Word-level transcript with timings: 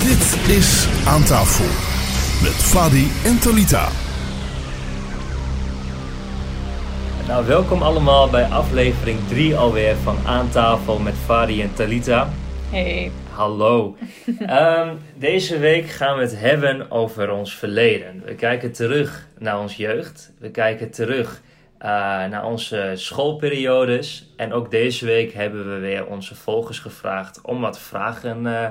Dit 0.00 0.56
is 0.56 0.88
Aan 1.06 1.24
tafel 1.24 1.64
met 2.42 2.52
Fadi 2.52 3.06
en 3.24 3.38
Talita. 3.40 3.88
Nou, 7.26 7.46
welkom 7.46 7.82
allemaal 7.82 8.30
bij 8.30 8.44
aflevering 8.44 9.18
3 9.28 9.56
alweer 9.56 9.96
van 9.96 10.16
Aan 10.26 10.50
tafel 10.50 10.98
met 10.98 11.14
Fadi 11.14 11.62
en 11.62 11.74
Talita. 11.74 12.28
Hey. 12.70 13.10
Hallo. 13.30 13.96
Ehm, 14.38 14.94
deze 15.16 15.58
week 15.58 15.86
gaan 15.88 16.16
we 16.16 16.22
het 16.22 16.38
hebben 16.38 16.90
over 16.90 17.30
ons 17.30 17.54
verleden. 17.54 18.22
We 18.24 18.34
kijken 18.34 18.72
terug 18.72 19.26
naar 19.38 19.60
ons 19.60 19.76
jeugd. 19.76 20.32
We 20.38 20.50
kijken 20.50 20.90
terug 20.90 21.40
uh, 21.82 21.88
naar 22.26 22.44
onze 22.44 22.92
schoolperiodes. 22.94 24.32
En 24.36 24.52
ook 24.52 24.70
deze 24.70 25.04
week 25.06 25.32
hebben 25.32 25.72
we 25.72 25.78
weer 25.78 26.06
onze 26.06 26.34
volgers 26.34 26.78
gevraagd 26.78 27.40
om 27.40 27.60
wat 27.60 27.78
vragen 27.78 28.46
uh, 28.46 28.66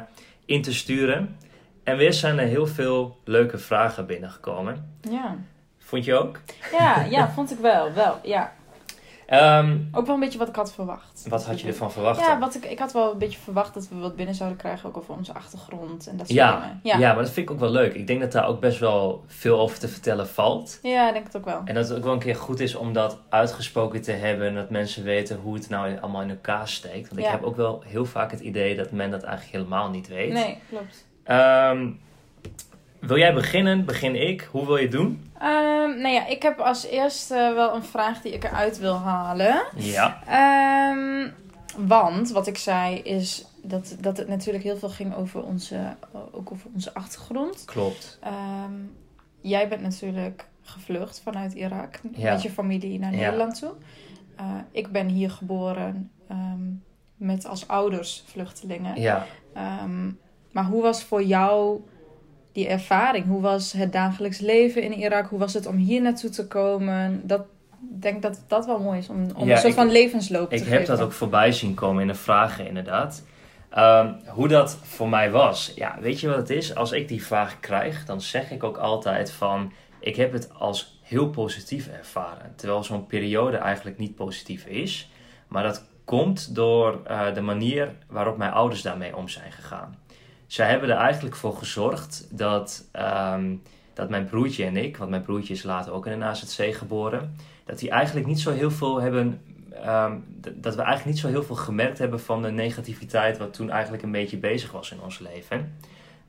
in 0.50 0.61
te 0.61 0.73
sturen. 0.73 1.38
En 1.84 1.97
weer 1.97 2.13
zijn 2.13 2.39
er 2.39 2.47
heel 2.47 2.68
veel 2.68 3.20
leuke 3.23 3.57
vragen 3.57 4.05
binnengekomen. 4.05 4.98
Ja. 5.02 5.38
Vond 5.77 6.05
je 6.05 6.13
ook? 6.16 6.40
Ja, 6.71 7.02
ja 7.09 7.30
vond 7.35 7.52
ik 7.52 7.57
wel. 7.57 7.94
wel 7.94 8.20
ja. 8.23 8.54
Um, 9.34 9.90
ook 9.92 10.06
wel 10.06 10.16
een 10.16 10.22
beetje 10.22 10.40
wat 10.40 10.48
ik 10.48 10.56
had 10.56 10.74
verwacht. 10.74 11.26
Wat 11.28 11.46
had 11.46 11.62
je 11.62 11.68
ervan 11.68 11.92
verwacht? 11.92 12.20
Ja, 12.20 12.40
wat 12.40 12.56
ik, 12.56 12.66
ik 12.66 12.80
had 12.80 12.94
wel 12.94 13.12
een 13.12 13.18
beetje 13.18 13.40
verwacht 13.40 13.74
dat 13.74 13.88
we 13.88 13.96
wat 13.96 14.16
binnen 14.16 14.36
zouden 14.36 14.58
krijgen, 14.58 14.90
ook 14.90 14.98
over 14.98 15.16
onze 15.16 15.34
achtergrond 15.34 16.08
en 16.08 16.18
dat 16.18 16.28
soort 16.28 16.40
ja, 16.40 16.60
dingen. 16.60 16.80
Ja. 16.84 16.98
ja, 16.98 17.14
maar 17.14 17.24
dat 17.24 17.32
vind 17.32 17.50
ik 17.50 17.54
ook 17.54 17.60
wel 17.60 17.70
leuk. 17.70 17.94
Ik 17.94 18.08
denk 18.08 18.22
dat 18.22 18.32
daar 18.32 18.48
ook 18.48 18.60
best 18.60 18.80
wel 18.80 19.24
veel 19.28 19.60
over 19.60 19.80
te 19.80 19.88
vertellen 19.88 20.28
valt. 20.28 20.80
Ja, 20.82 21.08
ik 21.08 21.14
denk 21.14 21.26
het 21.26 21.38
ook 21.38 21.46
wel. 21.46 21.62
En 21.66 21.74
dat 21.74 21.88
het 21.88 21.98
ook 21.98 22.04
wel 22.04 22.14
een 22.14 22.20
keer 22.20 22.36
goed 22.36 22.60
is 22.60 22.76
om 22.76 22.94
dat 22.94 23.18
uitgesproken 23.30 24.02
te 24.02 24.12
hebben. 24.12 24.48
En 24.48 24.55
dat 24.55 24.70
mensen 24.70 25.04
weten 25.04 25.40
hoe 25.44 25.54
het 25.54 25.70
nou 25.70 26.00
allemaal 26.00 26.22
in 26.22 26.30
elkaar 26.30 26.68
steekt. 26.68 27.10
Want 27.10 27.22
ik 27.22 27.27
heb 27.27 27.44
ook 27.44 27.55
wel 27.55 27.84
heel 27.86 28.05
vaak 28.05 28.32
het 28.32 28.40
idee 28.40 28.76
dat 28.76 28.91
men 28.91 29.12
dat 29.12 29.24
eigenlijk 29.24 29.58
helemaal 29.58 29.90
niet 29.90 30.08
weet. 30.08 30.34
Nee, 30.34 30.58
klopt. 30.70 31.05
Ehm, 31.24 31.88
wil 32.99 33.17
jij 33.17 33.34
beginnen? 33.34 33.85
Begin 33.85 34.27
ik? 34.27 34.48
Hoe 34.52 34.66
wil 34.66 34.76
je 34.76 34.81
het 34.84 34.91
doen? 34.91 35.32
Ehm, 35.40 36.01
nou 36.01 36.07
ja, 36.07 36.27
ik 36.27 36.41
heb 36.43 36.60
als 36.60 36.85
eerste 36.85 37.51
wel 37.55 37.76
een 37.76 37.84
vraag 37.84 38.21
die 38.21 38.34
ik 38.34 38.43
eruit 38.43 38.77
wil 38.79 38.96
halen. 38.96 39.63
Ja. 39.76 40.21
Ehm, 40.27 41.29
want 41.87 42.29
wat 42.32 42.48
ik 42.48 42.57
zei 42.57 42.96
is 42.99 43.46
dat, 43.63 43.96
dat 43.99 44.18
het 44.18 44.27
natuurlijk 44.27 44.63
heel 44.63 44.77
veel 44.77 44.90
ging 44.90 45.15
over 45.15 45.43
onze, 45.43 45.96
ook 46.32 46.51
over 46.51 46.70
onze 46.74 46.93
achtergrond. 46.93 47.65
Klopt. 47.65 48.20
Ehm, 48.21 48.74
jij 49.41 49.68
bent 49.68 49.81
natuurlijk 49.81 50.46
gevlucht 50.62 51.21
vanuit 51.24 51.54
Irak 51.54 51.99
Ja. 52.12 52.31
met 52.31 52.41
je 52.41 52.49
familie 52.49 52.99
naar 52.99 53.12
Ja. 53.12 53.18
Nederland 53.20 53.59
toe. 53.59 53.71
Eh, 54.35 54.46
ik 54.71 54.91
ben 54.91 55.07
hier 55.07 55.31
geboren 55.31 56.12
met 57.15 57.46
als 57.46 57.68
ouders 57.68 58.24
vluchtelingen. 58.26 59.02
Ja. 59.02 59.26
Maar 60.52 60.65
hoe 60.65 60.81
was 60.81 61.04
voor 61.04 61.24
jou 61.24 61.81
die 62.60 62.68
ervaring? 62.68 63.26
Hoe 63.26 63.41
was 63.41 63.71
het 63.74 63.91
dagelijks 63.91 64.40
leven 64.40 64.81
in 64.81 64.94
Irak? 64.94 65.28
Hoe 65.29 65.40
was 65.40 65.53
het 65.53 65.66
om 65.66 65.75
hier 65.75 66.02
naartoe 66.02 66.29
te 66.29 66.47
komen? 66.47 67.22
Dat, 67.28 67.40
ik 67.96 68.02
denk 68.02 68.22
dat 68.22 68.44
dat 68.47 68.66
wel 68.66 68.79
mooi 68.79 69.00
is 69.00 69.09
om, 69.09 69.28
om 69.35 69.46
Ja, 69.47 69.52
een 69.52 69.57
soort 69.57 69.74
ik- 69.74 69.79
van 69.79 69.91
levensloop 69.91 70.50
te 70.50 70.56
Ik 70.56 70.62
geven. 70.62 70.78
heb 70.78 70.85
dat 70.85 71.02
ook 71.02 71.12
voorbij 71.12 71.52
zien 71.52 71.74
komen 71.74 72.02
in 72.02 72.07
de 72.07 72.13
vragen, 72.16 72.68
inderdaad. 72.68 73.24
Ehm, 73.69 74.13
hoe 74.28 74.47
dat 74.47 74.78
voor 74.84 75.09
mij 75.09 75.31
was. 75.31 75.72
Ja, 75.75 75.97
weet 76.02 76.19
je 76.19 76.28
wat 76.28 76.38
het 76.38 76.50
is? 76.50 76.75
Als 76.75 76.91
ik 76.91 77.07
die 77.07 77.24
vraag 77.24 77.59
krijg, 77.59 78.06
dan 78.06 78.22
zeg 78.22 78.52
ik 78.52 78.63
ook 78.63 78.78
altijd 78.78 79.31
van... 79.31 79.72
Ik 80.00 80.16
heb 80.16 80.31
het 80.34 80.50
als 80.59 81.00
heel 81.03 81.30
positief 81.30 81.88
ervaren. 81.88 82.53
Terwijl 82.56 82.84
zo'n 82.84 83.06
periode 83.06 83.57
eigenlijk 83.57 83.97
niet 83.97 84.16
positief 84.16 84.66
is. 84.66 85.09
Maar 85.47 85.63
dat 85.63 85.85
komt 86.06 86.56
door 86.56 87.00
eh, 87.06 87.34
de 87.34 87.41
manier 87.41 87.91
waarop 88.09 88.38
mijn 88.38 88.52
ouders 88.52 88.81
daarmee 88.81 89.16
om 89.16 89.28
zijn 89.28 89.52
gegaan. 89.52 89.97
Zij 90.50 90.69
hebben 90.69 90.90
er 90.90 90.97
eigenlijk 90.97 91.36
voor 91.36 91.56
gezorgd 91.56 92.28
dat, 92.31 92.88
ehm, 92.92 93.56
dat 93.94 94.09
mijn 94.09 94.25
broertje 94.25 94.66
en 94.66 94.78
ik... 94.78 94.97
Want 94.97 95.09
mijn 95.09 95.22
broertje 95.22 95.53
is 95.53 95.64
later 95.64 95.94
ook 95.94 96.06
in 96.06 96.12
een 96.12 96.24
AZC 96.24 96.75
geboren... 96.75 97.36
Dat 97.66 97.80
die 97.80 97.90
eigenlijk 97.90 98.28
niet 98.28 98.40
zo 98.40 98.52
heel 98.52 98.72
veel 98.72 99.02
hebben 99.02 99.42
Ehm, 99.84 100.18
dat 100.56 100.76
we 100.76 100.82
eigenlijk 100.82 101.06
niet 101.06 101.20
zo 101.20 101.28
heel 101.28 101.44
veel 101.44 101.56
gemerkt 101.56 101.98
hebben 101.98 102.20
van 102.20 102.42
de 102.42 102.52
negativiteit 102.52 103.38
wat 103.38 103.54
toen 103.54 103.70
eigenlijk 103.70 104.04
een 104.04 104.12
beetje 104.12 104.38
bezig 104.38 104.72
was 104.72 104.92
in 104.92 105.02
ons 105.02 105.20
leven. 105.20 105.78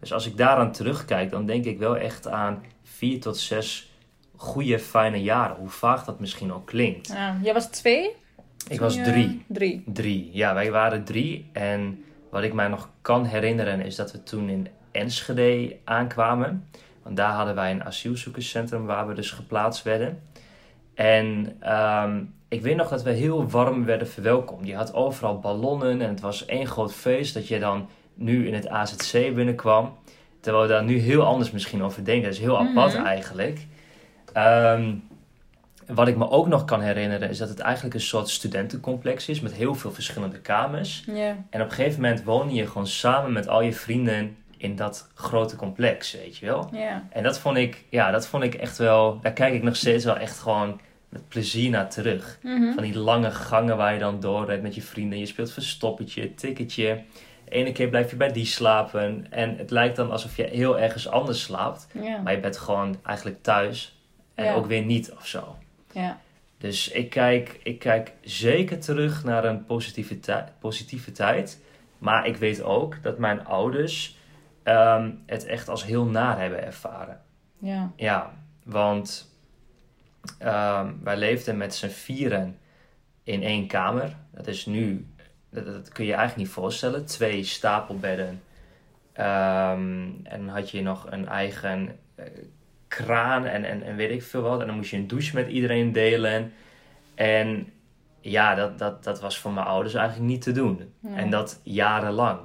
Dus 0.01 0.13
als 0.13 0.27
ik 0.27 0.37
daaraan 0.37 0.73
terugkijk, 0.73 1.31
dan 1.31 1.47
denk 1.47 1.65
ik 1.65 1.79
wel 1.79 1.97
echt 1.97 2.29
aan 2.29 2.65
vier 2.83 3.21
tot 3.21 3.39
zes 3.39 3.93
goede, 4.37 4.79
fijne 4.79 5.23
jaren. 5.23 5.57
Hoe 5.57 5.69
vaag 5.69 6.05
dat 6.05 6.21
misschien 6.21 6.53
ook 6.53 6.67
klinkt. 6.67 7.09
Ja, 7.09 7.39
jij 7.43 7.55
was 7.55 7.67
twee? 7.67 8.11
Ik 8.69 8.81
was 8.81 8.95
drie. 8.95 9.45
Drie. 9.49 9.83
Drie, 9.87 10.31
ja, 10.33 10.55
wij 10.55 10.71
waren 10.71 11.05
drie. 11.05 11.51
En 11.53 12.05
wat 12.31 12.43
ik 12.43 12.53
mij 12.53 12.69
nog 12.69 12.89
kan 13.03 13.25
herinneren 13.25 13.81
is 13.81 13.97
dat 13.97 14.13
we 14.13 14.23
toen 14.23 14.49
in 14.49 14.69
Enschede 14.91 15.77
aankwamen. 15.85 16.69
Want 17.03 17.17
daar 17.17 17.33
hadden 17.33 17.55
wij 17.55 17.71
een 17.71 17.85
asielzoekerscentrum 17.85 18.87
waar 18.87 19.09
we 19.09 19.15
dus 19.15 19.31
geplaatst 19.31 19.83
werden. 19.83 20.23
En 20.95 21.57
ehm, 21.61 22.23
ik 22.49 22.63
weet 22.63 22.77
nog 22.77 22.89
dat 22.89 23.03
we 23.03 23.11
heel 23.11 23.49
warm 23.49 23.85
werden 23.85 24.09
verwelkomd. 24.09 24.67
Je 24.67 24.75
had 24.75 24.95
overal 24.95 25.39
ballonnen 25.39 26.01
en 26.01 26.09
het 26.09 26.21
was 26.21 26.47
één 26.47 26.67
groot 26.67 26.95
feest 26.95 27.35
dat 27.35 27.49
je 27.49 27.59
dan 27.59 27.89
nu 28.15 28.47
in 28.47 28.55
het 28.55 28.69
AZC 28.69 29.13
binnenkwam. 29.13 29.97
Terwijl 30.41 30.65
we 30.65 30.71
daar 30.73 30.85
nu 30.85 30.99
heel 30.99 31.23
anders 31.23 31.51
misschien 31.51 31.83
over 31.83 32.05
denken. 32.05 32.25
Dat 32.25 32.33
is 32.33 32.39
heel 32.39 32.59
apart 32.59 32.95
Mhm. 32.95 33.05
eigenlijk. 33.05 33.67
Wat 35.95 36.09
ik 36.09 36.17
me 36.17 36.31
ook 36.31 36.47
nog 36.47 36.65
kan 36.65 36.81
herinneren 36.81 37.31
is 37.31 37.39
dat 37.39 37.49
het 37.49 37.59
eigenlijk 37.59 37.95
een 37.95 38.01
soort 38.01 38.29
studentencomplex 38.29 39.29
is 39.29 39.41
met 39.41 39.53
heel 39.53 39.75
veel 39.75 39.93
verschillende 39.93 40.39
kamers. 40.41 41.05
En 41.51 41.61
op 41.61 41.69
een 41.69 41.75
gegeven 41.75 42.01
moment 42.01 42.25
woon 42.25 42.55
je 42.55 42.67
gewoon 42.67 42.87
samen 42.87 43.33
met 43.33 43.49
al 43.49 43.63
je 43.63 43.73
vrienden 43.73 44.37
in 44.57 44.77
dat 44.77 45.09
grote 45.15 45.57
complex, 45.57 46.13
weet 46.13 46.37
je 46.37 46.47
wel. 46.47 46.69
En 47.11 47.23
dat 47.23 47.39
vond 47.39 47.57
ik, 47.57 47.85
ja, 47.89 48.11
dat 48.11 48.27
vond 48.27 48.43
ik 48.43 48.55
echt 48.55 48.79
wel, 48.79 49.19
daar 49.23 49.33
kijk 49.33 49.55
ik 49.55 49.63
nog 49.63 49.77
steeds 49.77 50.05
wel 50.05 50.17
echt 50.17 50.39
gewoon 50.39 50.81
met 51.09 51.29
plezier 51.29 51.71
naar 51.71 51.91
terug. 51.91 52.39
Mhm. 52.43 52.73
Van 52.73 52.83
die 52.83 52.99
lange 52.99 53.31
gangen 53.31 53.77
waar 53.77 53.93
je 53.93 53.99
dan 53.99 54.21
doorrijdt 54.21 54.63
met 54.63 54.75
je 54.75 54.83
vrienden. 54.83 55.19
Je 55.19 55.27
speelt 55.27 55.53
verstoppertje, 55.53 56.35
tikketje. 56.35 57.03
De 57.45 57.51
ene 57.51 57.73
keer 57.73 57.89
blijf 57.89 58.11
je 58.11 58.17
bij 58.17 58.33
die 58.33 58.45
slapen. 58.47 59.27
En 59.31 59.57
het 59.57 59.71
lijkt 59.71 59.97
dan 59.97 60.11
alsof 60.11 60.37
je 60.37 60.43
heel 60.43 60.79
ergens 60.79 61.09
anders 61.09 61.43
slaapt. 61.43 61.87
Maar 62.23 62.33
je 62.33 62.41
bent 62.41 62.57
gewoon 62.59 62.97
eigenlijk 63.03 63.43
thuis. 63.43 63.99
En 64.35 64.55
ook 64.55 64.67
weer 64.67 64.83
niet 64.83 65.13
of 65.13 65.27
zo. 65.27 65.57
Ja. 65.93 66.21
Dus 66.59 66.89
ik 66.91 67.11
kijk, 67.11 67.61
ik 67.63 67.79
kijk 67.79 68.13
zeker 68.21 68.79
terug 68.79 69.25
naar 69.25 69.45
een 69.45 69.65
positieve, 69.65 70.21
tij- 70.21 70.53
positieve 70.59 71.13
tijd. 71.13 71.61
Maar 71.99 72.27
ik 72.27 72.37
weet 72.37 72.63
ook 72.63 73.03
dat 73.03 73.19
mijn 73.19 73.45
ouders 73.47 74.17
ehm, 74.63 75.11
het 75.27 75.45
echt 75.47 75.69
als 75.69 75.85
heel 75.85 76.05
naar 76.05 76.39
hebben 76.41 76.65
ervaren. 76.65 77.21
Ja. 77.59 77.91
Ja, 77.97 78.33
want 78.65 79.35
ehm, 80.39 80.93
wij 81.03 81.17
leefden 81.17 81.57
met 81.57 81.75
z'n 81.75 81.89
vieren 81.89 82.59
in 83.23 83.43
één 83.43 83.67
kamer. 83.67 84.17
Dat 84.31 84.47
is 84.47 84.67
nu, 84.67 85.07
dat, 85.51 85.67
dat 85.67 85.89
kun 85.89 86.05
je 86.05 86.11
je 86.11 86.17
eigenlijk 86.17 86.47
niet 86.49 86.57
voorstellen. 86.57 87.07
Twee 87.07 87.45
stapelbedden. 87.45 88.43
Ehm, 89.13 90.09
en 90.23 90.47
dan 90.47 90.49
had 90.49 90.71
je 90.71 90.83
nog 90.83 91.11
een 91.11 91.29
eigen 91.29 91.99
eh, 92.15 92.25
kraan 92.91 93.47
en, 93.47 93.65
en, 93.65 93.83
en 93.83 93.97
weet 93.97 94.11
ik 94.11 94.23
veel 94.23 94.43
wat. 94.43 94.61
En 94.61 94.67
dan 94.67 94.77
moest 94.77 94.91
je 94.91 94.97
een 94.97 95.07
douche 95.07 95.35
met 95.35 95.49
iedereen 95.49 95.93
delen. 95.93 96.53
En 97.15 97.73
ja, 98.21 98.55
dat, 98.55 98.79
dat, 98.79 99.05
dat 99.05 99.21
was 99.21 99.39
voor 99.39 99.53
mijn 99.53 99.67
ouders 99.67 99.95
eigenlijk 99.95 100.29
niet 100.29 100.43
te 100.43 100.53
doen. 100.53 100.93
En 101.15 101.31
dat 101.31 101.61
jarenlang. 101.63 102.39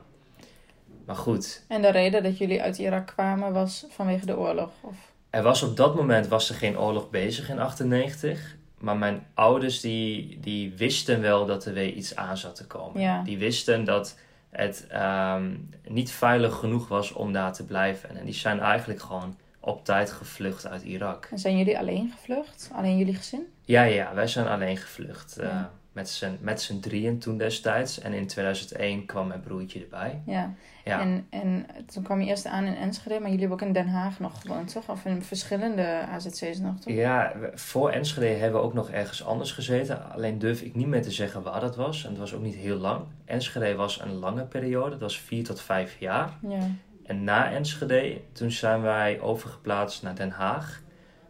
Maar 1.05 1.15
goed, 1.15 1.65
En 1.67 1.81
de 1.81 1.91
reden 1.91 2.23
dat 2.23 2.37
jullie 2.37 2.61
uit 2.61 2.77
Irak 2.77 3.07
kwamen 3.07 3.53
was 3.53 3.85
vanwege 3.89 4.25
de 4.25 4.37
oorlog? 4.37 4.69
Of... 4.81 4.95
Er 5.29 5.43
was 5.43 5.63
op 5.63 5.77
dat 5.77 5.95
moment 5.95 6.27
was 6.27 6.49
er 6.49 6.55
geen 6.55 6.79
oorlog 6.79 7.09
bezig 7.09 7.49
in 7.49 7.59
98. 7.59 8.55
Maar 8.77 8.97
mijn 8.97 9.25
ouders 9.33 9.79
die, 9.79 10.39
die 10.39 10.73
wisten 10.77 11.21
wel 11.21 11.45
dat 11.45 11.65
er 11.65 11.73
weer 11.73 11.89
iets 11.89 12.15
aan 12.15 12.37
zat 12.37 12.55
te 12.55 12.67
komen. 12.67 13.01
Ja. 13.01 13.23
Die 13.23 13.37
wisten 13.37 13.83
dat 13.83 14.17
het 14.49 14.87
ehm, 14.89 15.55
niet 15.87 16.11
veilig 16.11 16.55
genoeg 16.55 16.87
was 16.87 17.11
om 17.11 17.33
daar 17.33 17.53
te 17.53 17.65
blijven. 17.65 18.17
En 18.17 18.25
die 18.25 18.33
zijn 18.33 18.59
eigenlijk 18.59 19.01
gewoon 19.01 19.37
op 19.65 19.85
tijd 19.85 20.11
gevlucht 20.11 20.67
uit 20.67 20.83
Irak. 20.83 21.27
En 21.31 21.39
zijn 21.39 21.57
jullie 21.57 21.77
alleen 21.79 22.11
gevlucht? 22.17 22.69
Alleen 22.73 22.97
jullie 22.97 23.15
gezin? 23.15 23.41
Ja, 23.63 23.83
ja, 23.83 24.13
wij 24.13 24.27
zijn 24.27 24.47
alleen 24.47 24.77
gevlucht. 24.77 25.37
eh, 25.37 25.63
met 25.91 26.09
z'n 26.09 26.37
met 26.41 26.61
z'n 26.61 26.79
drieën 26.79 27.19
toen 27.19 27.37
destijds. 27.37 27.99
En 27.99 28.13
in 28.13 28.27
2001 28.27 29.05
kwam 29.05 29.27
mijn 29.27 29.41
broertje 29.41 29.79
erbij. 29.81 30.21
Ja. 30.25 30.53
Ja. 30.83 30.99
En, 31.01 31.27
en 31.29 31.65
toen 31.93 32.03
kwam 32.03 32.21
je 32.21 32.27
eerst 32.27 32.45
aan 32.45 32.63
in 32.63 32.75
Enschede, 32.75 33.13
maar 33.19 33.29
jullie 33.29 33.39
hebben 33.39 33.57
ook 33.61 33.67
in 33.67 33.73
Den 33.73 33.87
Haag 33.87 34.19
nog 34.19 34.41
gewoond, 34.41 34.71
toch? 34.71 34.89
Of 34.89 35.05
in 35.05 35.21
verschillende 35.23 36.05
AZC's 36.11 36.59
nog, 36.59 36.79
toch? 36.79 36.93
Ja, 36.93 37.33
voor 37.53 37.89
Enschede 37.89 38.25
hebben 38.27 38.59
we 38.59 38.65
ook 38.65 38.73
nog 38.73 38.89
ergens 38.89 39.23
anders 39.25 39.51
gezeten. 39.51 40.11
Alleen 40.11 40.39
durf 40.39 40.61
ik 40.61 40.75
niet 40.75 40.87
meer 40.87 41.01
te 41.01 41.11
zeggen 41.11 41.41
waar 41.43 41.59
dat 41.59 41.75
was. 41.75 42.03
En 42.03 42.09
het 42.09 42.19
was 42.19 42.33
ook 42.33 42.41
niet 42.41 42.55
heel 42.55 42.77
lang. 42.77 43.01
Enschede 43.25 43.75
was 43.75 44.01
een 44.01 44.13
lange 44.13 44.43
periode. 44.45 44.89
Dat 44.89 44.99
was 44.99 45.19
vier 45.19 45.43
tot 45.43 45.61
vijf 45.61 45.95
jaar. 45.99 46.29
Ja. 46.47 46.67
En 47.05 47.23
na 47.23 47.51
Enschede, 47.51 48.21
toen 48.31 48.51
zijn 48.51 48.81
wij 48.81 49.19
overgeplaatst 49.19 50.03
naar 50.03 50.15
Den 50.15 50.29
Haag. 50.29 50.81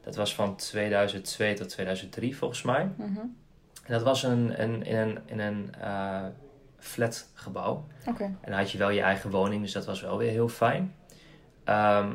Dat 0.02 0.16
was 0.16 0.36
van 0.36 0.56
2002 0.56 1.54
tot 1.54 1.70
2003 1.70 2.38
volgens 2.38 2.62
mij. 2.62 2.90
Mhm. 2.98 3.20
En 3.84 3.94
dat 3.94 4.04
was 4.04 4.24
een, 4.24 4.62
een, 4.62 4.84
in 4.84 4.98
een, 4.98 5.20
in 5.26 5.40
een 5.40 5.74
eh, 5.82 6.24
flatgebouw. 6.78 7.88
Oké. 8.06 8.24
En 8.24 8.38
dan 8.42 8.54
had 8.54 8.72
je 8.72 8.78
wel 8.78 8.90
je 8.90 9.02
eigen 9.02 9.30
woning, 9.30 9.62
dus 9.62 9.72
dat 9.72 9.86
was 9.86 10.02
wel 10.02 10.18
weer 10.18 10.32
heel 10.32 10.50
fijn. 10.50 10.96
Ehm, 11.64 12.12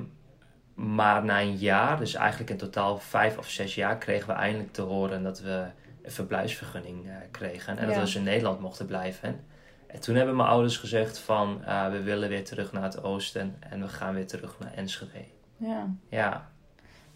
maar 0.75 1.25
na 1.25 1.41
een 1.41 1.57
jaar, 1.57 1.99
dus 1.99 2.15
eigenlijk 2.15 2.51
in 2.51 2.57
totaal 2.57 2.99
vijf 2.99 3.39
of 3.39 3.49
zes 3.49 3.75
jaar, 3.75 3.99
kregen 3.99 4.27
we 4.27 4.33
eindelijk 4.33 4.73
te 4.73 4.83
horen 4.83 5.23
dat 5.23 5.41
we 5.41 5.67
een 6.03 6.11
verblijfsvergunning 6.11 7.09
eh, 7.09 7.15
kregen. 7.31 7.79
En 7.79 7.87
dat 7.87 7.95
we 7.95 8.01
dus 8.01 8.15
in 8.15 8.23
Nederland 8.23 8.61
mochten 8.61 8.87
blijven. 8.87 9.45
En 9.93 10.01
toen 10.01 10.15
hebben 10.15 10.37
mijn 10.37 10.49
ouders 10.49 10.77
gezegd 10.77 11.19
van, 11.19 11.65
eh, 11.65 11.91
we 11.91 12.03
willen 12.03 12.29
weer 12.29 12.45
terug 12.45 12.73
naar 12.73 12.83
het 12.83 13.03
oosten 13.03 13.57
en 13.61 13.81
we 13.81 13.89
gaan 13.89 14.15
weer 14.15 14.27
terug 14.27 14.59
naar 14.59 14.73
Enschede. 14.75 15.25
Ja. 15.57 15.87
Ja, 16.09 16.49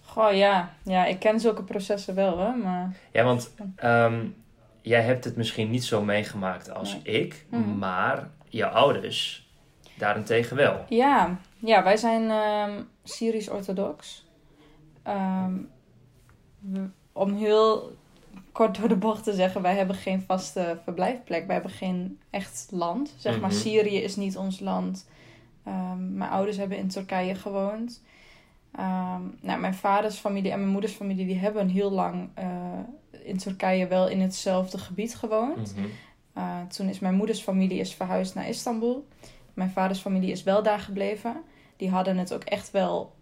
Goh, 0.07 0.33
ja. 0.33 0.71
Ja, 0.85 1.05
ik 1.05 1.19
ken 1.19 1.41
zulke 1.41 1.63
processen 1.63 2.15
wel, 2.15 2.39
hè. 2.39 2.53
Maar 2.53 2.97
ja 3.13 3.25
want 3.25 3.55
ehm, 3.77 4.27
jij 4.83 5.03
hebt 5.03 5.25
het 5.25 5.37
misschien 5.37 5.71
niet 5.71 5.85
zo 5.85 6.03
meegemaakt 6.03 6.71
als 6.71 6.99
ik, 7.03 7.47
Mhm. 7.51 7.79
maar 7.79 8.29
je 8.49 8.69
ouders 8.69 9.49
daarentegen 9.99 10.57
wel. 10.57 10.85
ja, 10.89 11.39
ja 11.59 11.83
wij 11.83 11.97
zijn 11.97 12.31
ehm, 12.31 12.83
Syrisch-orthodox. 13.05 14.27
Ehm, 15.03 15.55
om 17.13 17.35
heel 17.35 17.97
kort 18.55 18.79
door 18.79 18.89
de 18.89 18.97
bocht 18.97 19.25
te 19.25 19.33
zeggen, 19.35 19.63
wij 19.63 19.77
hebben 19.77 19.97
geen 19.97 20.23
vaste 20.23 20.79
verblijfplek. 20.85 21.47
Wij 21.47 21.55
hebben 21.55 21.73
geen 21.73 22.19
echt 22.31 22.69
land. 22.71 23.15
Zeg 23.17 23.41
maar, 23.41 23.51
Mhm. 23.51 23.59
Syrië 23.59 23.97
is 23.97 24.17
niet 24.17 24.37
ons 24.37 24.61
land. 24.61 25.09
Ehm, 25.65 26.17
mijn 26.17 26.31
ouders 26.31 26.57
hebben 26.57 26.79
in 26.79 26.89
Turkije 26.89 27.35
gewoond. 27.35 28.03
Ehm, 28.73 29.21
nou, 29.41 29.61
mijn 29.61 29.75
vaders 29.75 30.17
familie 30.17 30.51
en 30.51 30.59
mijn 30.59 30.71
moeders 30.71 30.93
familie 30.93 31.27
die 31.27 31.39
hebben 31.39 31.69
heel 31.69 31.91
lang 31.91 32.29
eh, 32.35 32.47
in 33.25 33.37
Turkije 33.37 33.87
wel 33.87 34.09
in 34.09 34.21
hetzelfde 34.21 34.79
gebied 34.79 35.15
gewoond. 35.17 35.75
Mhm. 35.77 35.87
Uh, 36.39 36.63
toen 36.69 36.89
is 36.89 36.99
mijn 36.99 37.15
moeders 37.15 37.41
familie 37.41 37.79
is 37.79 37.95
verhuisd 37.95 38.35
naar 38.35 38.49
Istanbul. 38.49 39.07
Mijn 39.55 39.71
vaders 39.71 39.99
familie 40.01 40.31
is 40.31 40.43
wel 40.43 40.63
daar 40.63 40.79
gebleven. 40.79 41.37
Die 41.77 41.91
hadden 41.91 42.17
het 42.17 42.35
ook 42.35 42.43
echt 42.45 42.71
wel 42.71 43.15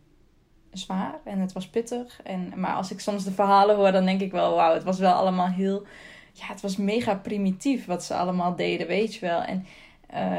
zwaar 0.73 1.15
en 1.25 1.39
het 1.39 1.53
was 1.53 1.69
pittig. 1.69 2.21
En, 2.25 2.53
maar 2.57 2.75
als 2.75 2.91
ik 2.91 3.01
soms 3.01 3.25
de 3.25 3.33
verhalen 3.33 3.77
hoor, 3.77 3.93
dan 3.93 4.05
denk 4.05 4.21
ik 4.21 4.33
wel, 4.33 4.55
wauw, 4.55 4.75
het 4.75 4.85
was 4.85 4.99
wel 4.99 5.13
allemaal 5.13 5.49
heel... 5.49 5.87
Ja, 6.33 6.47
het 6.47 6.61
was 6.61 6.77
mega 6.77 7.15
primitief 7.15 7.87
wat 7.87 8.05
ze 8.05 8.15
allemaal 8.15 8.57
deden, 8.57 8.87
weet 8.87 9.15
je 9.15 9.21
wel. 9.27 9.43
En 9.43 9.67
eh, 10.13 10.37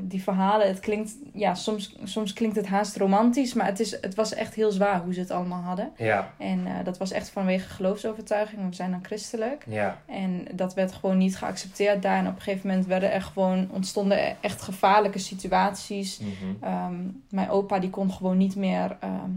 die 0.00 0.22
verhalen, 0.22 0.66
het 0.66 0.80
klinkt, 0.80 1.16
ja, 1.32 1.54
soms, 1.54 1.96
soms 2.04 2.32
klinkt 2.32 2.56
het 2.56 2.66
haast 2.66 2.96
romantisch, 2.96 3.54
maar 3.54 3.66
het, 3.66 3.80
is, 3.80 4.00
het 4.00 4.14
was 4.14 4.34
echt 4.34 4.54
heel 4.54 4.70
zwaar 4.70 5.00
hoe 5.02 5.14
ze 5.14 5.20
het 5.20 5.30
allemaal 5.30 5.62
hadden. 5.62 5.92
Ja, 5.96 6.32
En 6.38 6.66
eh, 6.66 6.84
dat 6.84 6.98
was 6.98 7.10
echt 7.10 7.30
vanwege 7.30 7.68
geloofsovertuiging, 7.68 8.68
we 8.68 8.74
zijn 8.74 8.90
dan 8.90 9.04
christelijk. 9.04 9.64
ja, 9.66 9.98
En 10.06 10.46
dat 10.52 10.74
werd 10.74 10.92
gewoon 10.92 11.18
niet 11.18 11.36
geaccepteerd 11.36 12.02
daar. 12.02 12.18
En 12.18 12.26
op 12.26 12.34
een 12.36 12.42
gegeven 12.42 12.68
moment 12.68 12.86
werden 12.86 13.12
er 13.12 13.22
gewoon, 13.22 13.68
ontstonden 13.70 14.26
er 14.28 14.36
echt 14.40 14.62
gevaarlijke 14.62 15.18
situaties. 15.18 16.18
mhm. 16.18 16.64
Ehm, 16.64 16.94
mijn 17.30 17.50
opa 17.50 17.78
die 17.78 17.90
kon 17.90 18.12
gewoon 18.12 18.36
niet 18.36 18.56
meer. 18.56 18.96
ehm, 19.00 19.30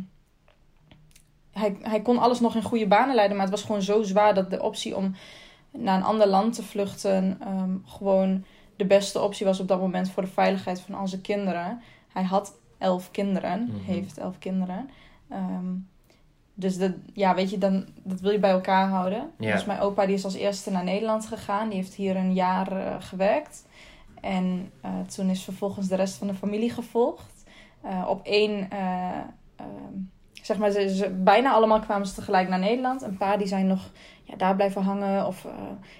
hij, 1.59 1.77
hij 1.81 2.01
kon 2.01 2.17
alles 2.17 2.39
nog 2.39 2.55
in 2.55 2.63
goede 2.63 2.87
banen 2.87 3.15
leiden, 3.15 3.37
maar 3.37 3.45
het 3.45 3.55
was 3.55 3.65
gewoon 3.65 3.81
zo 3.81 4.03
zwaar 4.03 4.33
dat 4.33 4.49
de 4.49 4.61
optie 4.61 4.95
om 4.95 5.15
naar 5.71 5.97
een 5.97 6.03
ander 6.03 6.27
land 6.27 6.53
te 6.53 6.63
vluchten 6.63 7.37
ehm, 7.41 7.75
gewoon 7.85 8.43
de 8.75 8.85
beste 8.85 9.21
optie 9.21 9.45
was 9.45 9.59
op 9.59 9.67
dat 9.67 9.79
moment 9.79 10.09
voor 10.09 10.23
de 10.23 10.29
veiligheid 10.29 10.79
van 10.81 10.95
al 10.95 11.07
zijn 11.07 11.21
kinderen. 11.21 11.81
Hij 12.13 12.23
had 12.23 12.57
elf 12.77 13.11
kinderen, 13.11 13.63
Mhm. 13.63 13.83
heeft 13.83 14.17
elf 14.17 14.39
kinderen. 14.39 14.89
Ehm, 15.29 15.65
dus 16.53 16.77
dat, 16.77 16.91
ja, 17.13 17.35
weet 17.35 17.49
je, 17.49 17.57
dan, 17.57 17.85
dat 18.03 18.19
wil 18.19 18.31
je 18.31 18.39
bij 18.39 18.51
elkaar 18.51 18.87
houden. 18.87 19.31
Dus 19.53 19.65
mijn 19.65 19.79
opa 19.79 20.05
die 20.05 20.15
is 20.15 20.23
als 20.23 20.33
eerste 20.33 20.71
naar 20.71 20.83
Nederland 20.83 21.25
gegaan. 21.25 21.67
Die 21.69 21.77
heeft 21.77 21.93
hier 21.93 22.15
een 22.15 22.33
jaar 22.33 22.71
eh, 22.71 22.95
gewerkt. 22.99 23.65
En 24.21 24.71
eh, 24.81 24.91
toen 25.15 25.29
is 25.29 25.43
vervolgens 25.43 25.87
de 25.87 25.95
rest 25.95 26.15
van 26.17 26.27
de 26.27 26.33
familie 26.33 26.69
gevolgd. 26.69 27.43
Eh, 27.81 28.05
op 28.09 28.25
één, 28.25 28.69
eh, 28.71 29.09
ehm, 29.55 29.93
zeg 30.45 30.57
maar, 30.57 30.71
ze, 30.71 30.95
ze- 30.95 31.09
bijna 31.09 31.51
allemaal 31.51 31.79
kwamen 31.79 32.07
ze 32.07 32.13
tegelijk 32.13 32.49
naar 32.49 32.59
Nederland. 32.59 33.01
Een 33.01 33.17
paar 33.17 33.37
die 33.37 33.47
zijn 33.47 33.67
nog 33.67 33.91
ja, 34.23 34.35
daar 34.35 34.55
blijven 34.55 34.81
hangen. 34.81 35.27
Of 35.27 35.45
eh 35.45 35.51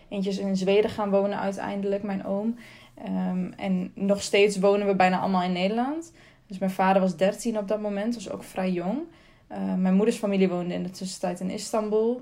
eentje 0.09 0.29
is 0.29 0.37
in 0.37 0.57
Zweden 0.57 0.89
gaan 0.89 1.09
wonen 1.09 1.39
uiteindelijk, 1.39 2.03
mijn 2.03 2.25
oom. 2.25 2.55
Ehm, 3.03 3.51
en 3.57 3.91
nog 3.93 4.21
steeds 4.21 4.59
wonen 4.59 4.87
we 4.87 4.95
bijna 4.95 5.19
allemaal 5.19 5.43
in 5.43 5.51
Nederland. 5.51 6.13
Dus 6.47 6.57
mijn 6.57 6.71
vader 6.71 7.01
was 7.01 7.15
13 7.17 7.57
op 7.57 7.67
dat 7.67 7.81
moment, 7.81 8.13
dus 8.13 8.29
ook 8.29 8.43
vrij 8.43 8.71
jong. 8.71 8.99
Eh, 9.47 9.73
mijn 9.73 9.95
moeders 9.95 10.17
familie 10.17 10.49
woonde 10.49 10.73
in 10.73 10.83
de 10.83 10.89
tussentijd 10.89 11.39
in 11.39 11.49
Istanbul. 11.49 12.21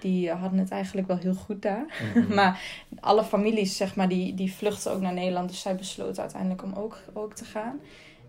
Die 0.00 0.30
eh, 0.30 0.40
hadden 0.40 0.58
het 0.58 0.70
eigenlijk 0.70 1.06
wel 1.06 1.16
heel 1.16 1.34
goed 1.34 1.62
daar. 1.62 1.84
Mhm. 2.14 2.34
Maar 2.38 2.60
alle 3.00 3.24
families, 3.24 3.76
zeg 3.76 3.96
maar, 3.96 4.08
die, 4.08 4.34
die 4.34 4.52
vluchten 4.52 4.92
ook 4.92 5.00
naar 5.00 5.12
Nederland. 5.12 5.48
Dus 5.48 5.60
zij 5.60 5.74
besloten 5.74 6.22
uiteindelijk 6.22 6.62
om 6.62 6.72
ook, 6.72 6.98
ook 7.12 7.34
te 7.34 7.44
gaan. 7.44 7.80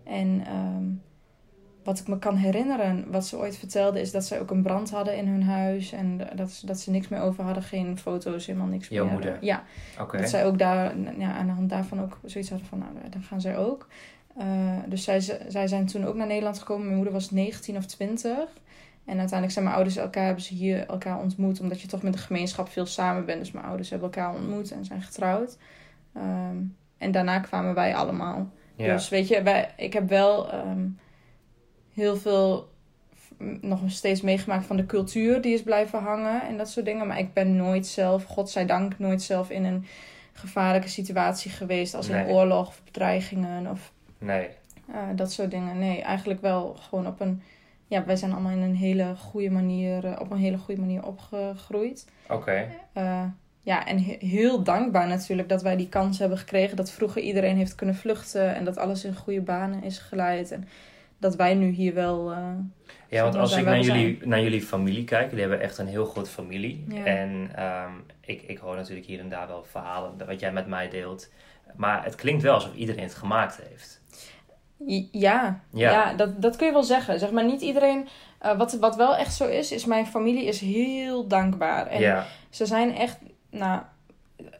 En 0.04 0.42
ehm, 0.46 0.84
wat 1.84 1.98
ik 1.98 2.08
me 2.08 2.18
kan 2.18 2.36
herinneren, 2.36 3.04
wat 3.10 3.26
ze 3.26 3.38
ooit 3.38 3.56
vertelde, 3.56 4.00
is 4.00 4.10
dat 4.10 4.24
zij 4.24 4.40
ook 4.40 4.50
een 4.50 4.62
brand 4.62 4.90
hadden 4.90 5.16
in 5.16 5.26
hun 5.28 5.42
huis. 5.42 5.92
En 5.92 6.20
dat, 6.34 6.50
ze- 6.50 6.66
dat 6.66 6.78
ze 6.80 6.90
niks 6.90 7.08
meer 7.08 7.20
over 7.20 7.44
hadden. 7.44 7.62
Geen 7.62 7.98
foto's, 7.98 8.46
helemaal 8.46 8.66
niks 8.68 8.88
Jouw 8.88 9.04
meer. 9.04 9.12
moeder? 9.12 9.38
Ja, 9.40 9.62
Oké. 10.00 10.18
dat 10.18 10.28
zij 10.28 10.46
ook 10.46 10.58
daar 10.58 10.92
ja, 11.18 11.32
aan 11.32 11.46
de 11.46 11.52
hand 11.52 11.70
daarvan 11.70 12.00
ook 12.02 12.18
zoiets 12.24 12.50
hadden 12.50 12.68
van, 12.68 12.78
nou, 12.78 12.90
dan 13.10 13.22
gaan 13.22 13.40
zij 13.40 13.56
ook. 13.56 13.88
Eh, 14.36 14.46
dus 14.86 15.04
zij, 15.04 15.20
zij 15.48 15.66
zijn 15.66 15.86
toen 15.86 16.04
ook 16.06 16.14
naar 16.14 16.26
Nederland 16.26 16.58
gekomen. 16.58 16.82
Mijn 16.84 16.96
moeder 16.96 17.12
was 17.14 17.30
19 17.30 17.76
of 17.76 17.86
20. 17.86 18.34
En 19.04 19.18
uiteindelijk 19.18 19.50
zijn 19.52 19.64
mijn 19.64 19.76
ouders 19.76 19.96
elkaar, 19.96 20.24
hebben 20.24 20.42
ze 20.44 20.54
hier 20.54 20.86
elkaar 20.86 21.18
ontmoet. 21.20 21.60
Omdat 21.60 21.80
je 21.80 21.88
toch 21.88 22.02
met 22.02 22.12
de 22.12 22.18
gemeenschap 22.18 22.68
veel 22.68 22.86
samen 22.86 23.24
bent. 23.24 23.38
Dus 23.38 23.52
mijn 23.52 23.64
ouders 23.66 23.90
hebben 23.90 24.12
elkaar 24.12 24.34
ontmoet 24.34 24.70
en 24.70 24.84
zijn 24.84 25.02
getrouwd. 25.02 25.56
Ehm, 26.14 26.56
en 26.98 27.10
daarna 27.10 27.38
kwamen 27.38 27.74
wij 27.74 27.94
allemaal. 27.94 28.50
Ja. 28.76 28.92
Dus 28.94 29.08
weet 29.08 29.28
je, 29.28 29.42
wij, 29.42 29.70
ik 29.76 29.92
heb 29.92 30.08
wel 30.08 30.50
ehm, 30.52 30.86
heel 31.94 32.16
veel 32.16 32.68
f- 33.16 33.32
nog 33.60 33.80
steeds 33.86 34.20
meegemaakt 34.20 34.66
van 34.66 34.76
de 34.76 34.86
cultuur 34.86 35.40
die 35.40 35.54
is 35.54 35.62
blijven 35.62 35.98
hangen 35.98 36.42
en 36.42 36.56
dat 36.56 36.68
soort 36.70 36.86
dingen. 36.86 37.06
Maar 37.06 37.18
ik 37.18 37.32
ben 37.32 37.56
nooit 37.56 37.86
zelf, 37.86 38.24
godzijdank, 38.24 38.98
nooit 38.98 39.22
zelf 39.22 39.50
in 39.50 39.64
een 39.64 39.84
gevaarlijke 40.32 40.88
situatie 40.88 41.50
geweest. 41.50 41.94
Als 41.94 42.08
in 42.08 42.26
oorlog 42.26 42.66
of 42.68 42.82
bedreigingen 42.84 43.66
of 43.70 43.92
Nee. 44.18 44.48
eh, 44.92 44.96
dat 45.16 45.32
soort 45.32 45.50
dingen. 45.50 45.78
Nee, 45.78 46.02
eigenlijk 46.02 46.40
wel 46.40 46.76
gewoon 46.80 47.06
op 47.06 47.20
een... 47.20 47.42
Ja, 47.86 48.04
wij 48.04 48.16
zijn 48.16 48.32
allemaal 48.32 48.52
in 48.52 48.62
een 48.62 48.76
hele 48.76 49.14
goede 49.16 49.50
manier, 49.50 50.04
eh, 50.04 50.20
op 50.20 50.30
een 50.30 50.38
hele 50.38 50.58
goede 50.58 50.80
manier 50.80 51.06
opgegroeid. 51.06 52.06
Oké. 52.28 52.68
Eh, 52.92 53.24
ja, 53.62 53.86
en 53.86 54.04
he- 54.04 54.16
heel 54.26 54.62
dankbaar 54.62 55.06
natuurlijk 55.06 55.48
dat 55.48 55.62
wij 55.62 55.76
die 55.76 55.88
kans 55.88 56.18
hebben 56.18 56.38
gekregen. 56.38 56.76
Dat 56.76 56.90
vroeger 56.90 57.22
iedereen 57.22 57.56
heeft 57.56 57.74
kunnen 57.74 57.94
vluchten 57.94 58.54
en 58.54 58.64
dat 58.64 58.76
alles 58.76 59.04
in 59.04 59.14
goede 59.14 59.40
banen 59.40 59.82
is 59.82 59.98
geleid. 59.98 60.50
En 60.52 60.68
dat 61.22 61.36
wij 61.36 61.54
nu 61.54 61.70
hier 61.70 61.94
wel. 61.94 62.30
eh, 62.32 62.38
Ja, 63.08 63.22
want 63.22 63.34
als 63.36 63.56
ik 63.56 63.64
naar 63.64 63.80
jullie, 63.80 64.18
naar 64.26 64.40
jullie 64.42 64.62
familie 64.62 65.04
kijk, 65.04 65.24
jullie 65.24 65.40
hebben 65.40 65.60
echt 65.60 65.78
een 65.78 65.86
heel 65.86 66.04
groot 66.04 66.28
familie. 66.28 66.84
Ja. 66.88 67.04
En 67.04 67.50
ehm, 67.54 67.92
ik, 68.20 68.42
ik 68.42 68.58
hoor 68.58 68.76
natuurlijk 68.76 69.06
hier 69.06 69.20
en 69.20 69.28
daar 69.28 69.46
wel 69.48 69.64
verhalen, 69.64 70.12
wat 70.26 70.40
jij 70.40 70.52
met 70.52 70.66
mij 70.66 70.88
deelt. 70.88 71.30
Maar 71.76 72.04
het 72.04 72.14
klinkt 72.14 72.42
wel 72.42 72.54
alsof 72.54 72.74
iedereen 72.74 73.02
het 73.02 73.14
gemaakt 73.14 73.60
heeft. 73.68 74.00
Ja, 75.10 75.60
Ja. 75.72 75.90
ja. 75.90 76.14
dat, 76.14 76.42
dat 76.42 76.56
kun 76.56 76.66
je 76.66 76.72
wel 76.72 76.82
zeggen. 76.82 77.18
Zeg 77.18 77.30
maar 77.30 77.44
niet 77.44 77.60
iedereen. 77.60 78.08
eh, 78.38 78.56
wat, 78.58 78.72
wat 78.72 78.96
wel 78.96 79.16
echt 79.16 79.34
zo 79.34 79.46
is, 79.48 79.72
is 79.72 79.84
mijn 79.84 80.06
familie 80.06 80.44
is 80.44 80.60
heel 80.60 81.26
dankbaar. 81.26 81.86
En 81.86 82.00
ja, 82.00 82.26
ze 82.50 82.66
zijn 82.66 82.94
echt. 82.96 83.18
Nou, 83.50 83.80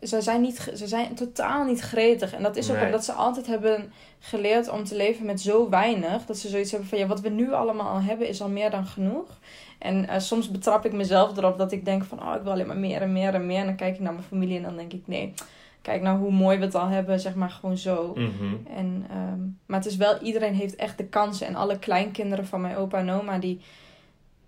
ze 0.03 0.21
zijn, 0.21 0.41
niet, 0.41 0.71
ze 0.75 0.87
zijn 0.87 1.15
totaal 1.15 1.65
niet 1.65 1.81
gretig. 1.81 2.33
En 2.33 2.43
dat 2.43 2.57
is 2.57 2.71
ook 2.71 2.77
Nee. 2.77 2.85
omdat 2.85 3.05
ze 3.05 3.13
altijd 3.13 3.47
hebben 3.47 3.93
geleerd 4.19 4.69
om 4.71 4.85
te 4.85 4.97
leven 4.97 5.27
met 5.27 5.41
zo 5.41 5.69
weinig. 5.69 6.27
Dat 6.27 6.39
ze 6.39 6.49
zoiets 6.49 6.71
hebben 6.71 6.89
van 6.89 6.99
ja, 6.99 7.07
wat 7.07 7.21
we 7.21 7.29
nu 7.29 7.53
allemaal 7.53 7.89
al 7.89 8.01
hebben 8.01 8.29
is 8.29 8.43
al 8.43 8.49
meer 8.49 8.71
dan 8.71 8.87
genoeg. 8.87 9.39
En 9.79 10.09
eh, 10.09 10.19
soms 10.19 10.51
betrap 10.51 10.85
ik 10.85 10.93
mezelf 10.93 11.37
erop 11.37 11.59
dat 11.59 11.73
ik 11.73 11.85
denk 11.85 12.05
van 12.05 12.23
oh, 12.23 12.35
ik 12.35 12.43
wil 12.43 12.53
alleen 12.53 12.67
maar 12.67 12.77
meer 12.77 13.03
en 13.03 13.13
meer 13.13 13.35
en 13.35 13.47
meer. 13.47 13.59
En 13.59 13.67
dan 13.67 13.77
kijk 13.77 13.95
ik 13.95 14.01
naar 14.01 14.13
mijn 14.13 14.25
familie 14.25 14.57
en 14.57 14.63
dan 14.63 14.77
denk 14.77 14.93
ik 14.93 15.03
nee, 15.05 15.35
kijk 15.83 16.03
nou 16.03 16.19
hoe 16.19 16.33
mooi 16.33 16.59
we 16.59 16.65
het 16.65 16.75
al 16.75 16.89
hebben, 16.89 17.21
zeg 17.21 17.35
maar 17.35 17.51
gewoon 17.51 17.77
zo. 17.77 18.13
mhm. 18.17 18.55
En, 18.77 19.07
ehm, 19.11 19.41
maar 19.67 19.79
het 19.79 19.87
is 19.89 19.97
wel, 19.97 20.19
iedereen 20.19 20.55
heeft 20.55 20.77
echt 20.77 20.99
de 20.99 21.05
kansen. 21.05 21.47
En 21.47 21.55
alle 21.55 21.79
kleinkinderen 21.79 22.47
van 22.47 22.61
mijn 22.61 22.77
opa 22.77 22.99
en 22.99 23.11
oma, 23.11 23.39
die, 23.39 23.61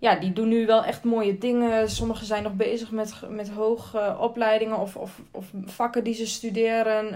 ja, 0.05 0.15
die 0.15 0.33
doen 0.33 0.47
nu 0.47 0.65
wel 0.65 0.83
echt 0.83 1.03
mooie 1.03 1.37
dingen. 1.37 1.89
Sommigen 1.89 2.25
zijn 2.25 2.43
nog 2.43 2.53
bezig 2.53 2.91
met, 2.91 3.13
met 3.29 3.49
hoge 3.49 4.15
opleidingen 4.19 4.79
of, 4.79 4.95
of, 4.95 5.21
of 5.31 5.45
vakken 5.65 6.03
die 6.03 6.13
ze 6.13 6.27
studeren. 6.27 7.15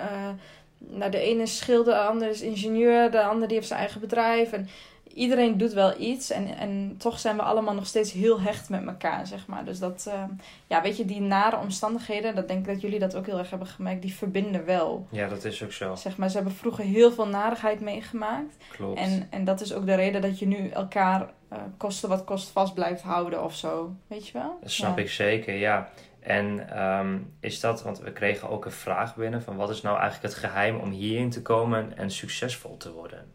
Nou, 0.77 1.12
de 1.12 1.19
ene 1.19 1.41
is 1.41 1.58
schilder, 1.58 1.93
de 1.93 2.00
andere 2.00 2.31
is 2.31 2.41
ingenieur, 2.41 3.12
de 3.12 3.24
andere 3.24 3.48
die 3.48 3.55
heeft 3.55 3.67
zijn 3.67 3.79
eigen 3.79 4.01
bedrijf. 4.01 4.51
En 4.51 4.67
iedereen 5.13 5.58
doet 5.58 5.74
wel 5.74 6.00
iets. 6.00 6.30
En, 6.32 6.58
en 6.58 6.96
toch 6.98 7.20
zijn 7.20 7.36
we 7.36 7.42
allemaal 7.42 7.74
nog 7.74 7.86
steeds 7.88 8.12
heel 8.12 8.42
hecht 8.42 8.70
met 8.70 8.86
elkaar, 8.86 9.28
zeg 9.28 9.48
maar. 9.48 9.66
Dus 9.66 9.80
dat, 9.80 10.06
eh, 10.10 10.24
ja, 10.68 10.82
weet 10.82 10.98
je, 10.98 11.06
die 11.06 11.22
nare 11.22 11.58
omstandigheden, 11.58 12.36
dat 12.36 12.48
denk 12.48 12.60
ik 12.60 12.74
dat 12.74 12.82
jullie 12.82 13.00
dat 13.00 13.16
ook 13.16 13.25
heel 13.25 13.38
erg 13.38 13.50
hebben 13.50 13.68
gemerkt, 13.68 14.01
die 14.01 14.13
verbinden 14.13 14.66
wel. 14.66 15.08
ja, 15.12 15.28
dat 15.28 15.44
is 15.44 15.63
ook 15.63 15.72
zo. 15.72 15.96
Zeg 15.96 16.18
maar, 16.18 16.30
ze 16.30 16.36
hebben 16.36 16.54
vroeger 16.56 16.84
heel 16.84 17.12
veel 17.12 17.28
narigheid 17.28 17.80
meegemaakt. 17.80 18.56
Klopt. 18.72 19.00
En, 19.00 19.28
en 19.30 19.44
dat 19.44 19.62
is 19.62 19.74
ook 19.74 19.86
de 19.86 19.96
reden 19.96 20.22
dat 20.22 20.39
je 20.39 20.48
nu 20.48 20.70
elkaar 20.70 21.30
eh, 21.50 21.58
kosten 21.78 22.10
wat 22.10 22.24
kost 22.24 22.50
vast 22.50 22.74
blijft 22.74 23.01
houden 23.01 23.44
of 23.44 23.56
zo. 23.56 23.96
Weet 24.08 24.28
je 24.28 24.34
wel? 24.34 24.58
Dat 24.62 24.72
snap 24.72 24.98
Ja. 24.98 25.04
ik 25.04 25.10
zeker, 25.10 25.56
ja. 25.56 25.89
En 26.20 26.70
ehm, 26.70 27.18
is 27.39 27.60
dat, 27.60 27.84
want 27.84 28.00
we 28.00 28.12
kregen 28.12 28.50
ook 28.50 28.66
een 28.66 28.72
vraag 28.72 29.16
binnen 29.16 29.42
van 29.42 29.56
wat 29.56 29.70
is 29.70 29.82
nou 29.82 30.00
eigenlijk 30.00 30.34
het 30.34 30.44
geheim 30.44 30.75
om 30.80 30.89
hierin 30.92 31.30
te 31.30 31.42
komen 31.42 31.98
en 31.98 32.12
succesvol 32.12 32.78
te 32.78 32.92
worden? 32.92 33.25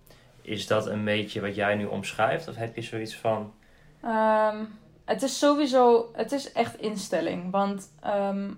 Is 0.44 0.66
dat 0.66 0.86
een 0.86 1.04
beetje 1.04 1.40
wat 1.40 1.54
jij 1.54 1.74
nu 1.74 1.84
omschrijft? 1.84 2.48
Of 2.48 2.54
heb 2.54 2.76
je 2.76 2.82
zoiets 2.82 3.16
van... 3.16 3.52
Ehm, 4.02 4.64
het 5.04 5.22
is 5.22 5.38
sowieso, 5.38 6.10
het 6.12 6.32
is 6.32 6.52
echt 6.52 6.80
instelling. 6.80 7.50
Want 7.50 7.90
ehm, 8.00 8.50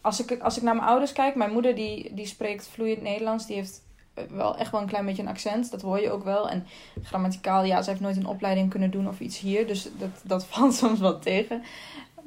als, 0.00 0.24
ik, 0.24 0.40
als 0.40 0.56
ik 0.56 0.62
naar 0.62 0.74
mijn 0.74 0.88
ouders 0.88 1.12
kijk, 1.12 1.34
mijn 1.34 1.52
moeder 1.52 1.74
die, 1.74 2.14
die 2.14 2.26
spreekt 2.26 2.68
vloeiend 2.68 3.02
Nederlands. 3.02 3.46
Die 3.46 3.56
heeft 3.56 3.82
eh, 4.14 4.24
wel 4.24 4.56
echt 4.56 4.70
wel 4.70 4.80
een 4.80 4.86
klein 4.86 5.06
beetje 5.06 5.22
een 5.22 5.28
accent, 5.28 5.70
dat 5.70 5.82
hoor 5.82 6.00
je 6.00 6.10
ook 6.10 6.24
wel. 6.24 6.48
En 6.48 6.66
grammaticaal, 7.02 7.64
ja, 7.64 7.82
ze 7.82 7.90
heeft 7.90 8.02
nooit 8.02 8.16
een 8.16 8.26
opleiding 8.26 8.70
kunnen 8.70 8.90
doen 8.90 9.08
of 9.08 9.20
iets 9.20 9.38
hier. 9.38 9.66
Dus 9.66 9.88
dat, 9.98 10.22
dat 10.22 10.46
valt 10.50 10.74
soms 10.74 11.00
wel 11.00 11.18
tegen. 11.18 11.62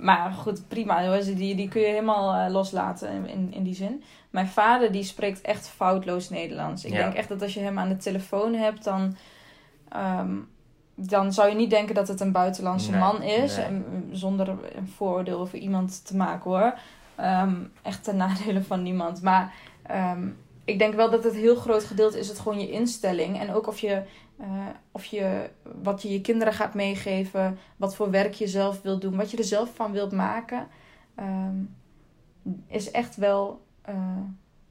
Maar 0.01 0.31
goed, 0.31 0.67
prima. 0.67 1.19
Die, 1.21 1.55
die 1.55 1.67
kun 1.67 1.81
je 1.81 1.87
helemaal 1.87 2.33
eh, 2.45 2.51
loslaten 2.53 3.27
in, 3.27 3.53
in 3.53 3.63
die 3.63 3.75
zin. 3.75 4.03
Mijn 4.29 4.47
vader 4.47 4.91
die 4.91 5.03
spreekt 5.03 5.41
echt 5.41 5.67
foutloos 5.67 6.29
Nederlands. 6.29 6.85
Ik 6.85 6.91
Ja. 6.91 6.97
denk 6.97 7.13
echt 7.13 7.29
dat 7.29 7.41
als 7.41 7.53
je 7.53 7.59
hem 7.59 7.79
aan 7.79 7.89
de 7.89 7.97
telefoon 7.97 8.53
hebt, 8.53 8.83
dan, 8.83 9.15
ehm, 9.89 10.35
dan 10.95 11.33
zou 11.33 11.49
je 11.49 11.55
niet 11.55 11.69
denken 11.69 11.95
dat 11.95 12.07
het 12.07 12.19
een 12.19 12.31
buitenlandse 12.31 12.91
Nee, 12.91 12.99
man 12.99 13.21
is. 13.21 13.55
nee. 13.55 13.65
En, 13.65 14.09
zonder 14.11 14.47
een 14.49 14.87
vooroordeel 14.87 15.39
over 15.39 15.57
iemand 15.57 16.05
te 16.05 16.15
maken 16.15 16.51
hoor. 16.51 16.73
Ehm, 17.15 17.55
echt 17.81 18.03
ten 18.03 18.17
nadele 18.23 18.63
van 18.63 18.83
niemand. 18.83 19.21
Maar 19.21 19.53
ehm, 19.83 20.27
ik 20.65 20.79
denk 20.79 20.93
wel 20.93 21.09
dat 21.09 21.23
het 21.23 21.35
heel 21.35 21.55
groot 21.55 21.83
gedeelte 21.83 22.19
is 22.19 22.27
het 22.27 22.39
gewoon 22.39 22.59
je 22.59 22.71
instelling. 22.71 23.39
En 23.39 23.53
ook 23.53 23.67
of 23.67 23.79
je, 23.79 24.01
eh, 24.41 24.67
of 24.91 25.05
je 25.05 25.49
wat 25.81 26.01
je 26.01 26.11
je 26.11 26.21
kinderen 26.21 26.53
gaat 26.53 26.73
meegeven, 26.73 27.57
wat 27.77 27.95
voor 27.95 28.11
werk 28.11 28.33
je 28.33 28.47
zelf 28.47 28.81
wilt 28.81 29.01
doen, 29.01 29.15
wat 29.15 29.31
je 29.31 29.37
er 29.37 29.43
zelf 29.43 29.75
van 29.75 29.91
wilt 29.91 30.11
maken, 30.11 30.67
ehm, 31.15 31.55
is 32.67 32.91
echt 32.91 33.15
wel 33.15 33.65
eh, 33.81 33.95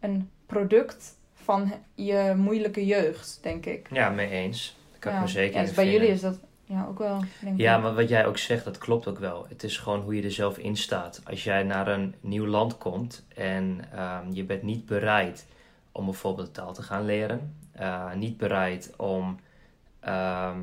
een 0.00 0.30
product 0.46 1.18
van 1.34 1.72
je 1.94 2.34
moeilijke 2.36 2.86
jeugd, 2.86 3.38
denk 3.42 3.66
ik. 3.66 3.88
Ja, 3.92 4.10
mee 4.10 4.28
eens. 4.28 4.76
Kan 4.98 5.12
ik 5.12 5.18
ja. 5.18 5.24
me 5.24 5.30
zeker 5.30 5.60
ja, 5.60 5.64
dus 5.64 5.74
bij 5.74 5.84
vinden. 5.84 6.00
jullie 6.00 6.14
is 6.14 6.20
dat 6.20 6.38
ja, 6.64 6.86
ook 6.88 6.98
wel, 6.98 7.24
denk 7.40 7.58
Ja, 7.58 7.76
ik. 7.76 7.82
maar 7.82 7.94
wat 7.94 8.08
jij 8.08 8.26
ook 8.26 8.38
zegt, 8.38 8.64
dat 8.64 8.78
klopt 8.78 9.06
ook 9.06 9.18
wel. 9.18 9.46
Het 9.48 9.62
is 9.62 9.78
gewoon 9.78 10.00
hoe 10.00 10.16
je 10.16 10.22
er 10.22 10.32
zelf 10.32 10.58
in 10.58 10.76
staat. 10.76 11.20
Als 11.24 11.44
jij 11.44 11.62
naar 11.62 11.88
een 11.88 12.14
nieuw 12.20 12.46
land 12.46 12.78
komt 12.78 13.24
en 13.34 13.80
ehm, 13.92 14.32
je 14.32 14.44
bent 14.44 14.62
niet 14.62 14.86
bereid 14.86 15.46
om 15.92 16.04
bijvoorbeeld 16.04 16.46
de 16.46 16.52
taal 16.52 16.72
te 16.72 16.82
gaan 16.82 17.04
leren, 17.04 17.54
eh, 17.72 18.12
niet 18.12 18.36
bereid 18.36 18.92
om 18.96 19.38
ehm, 20.00 20.60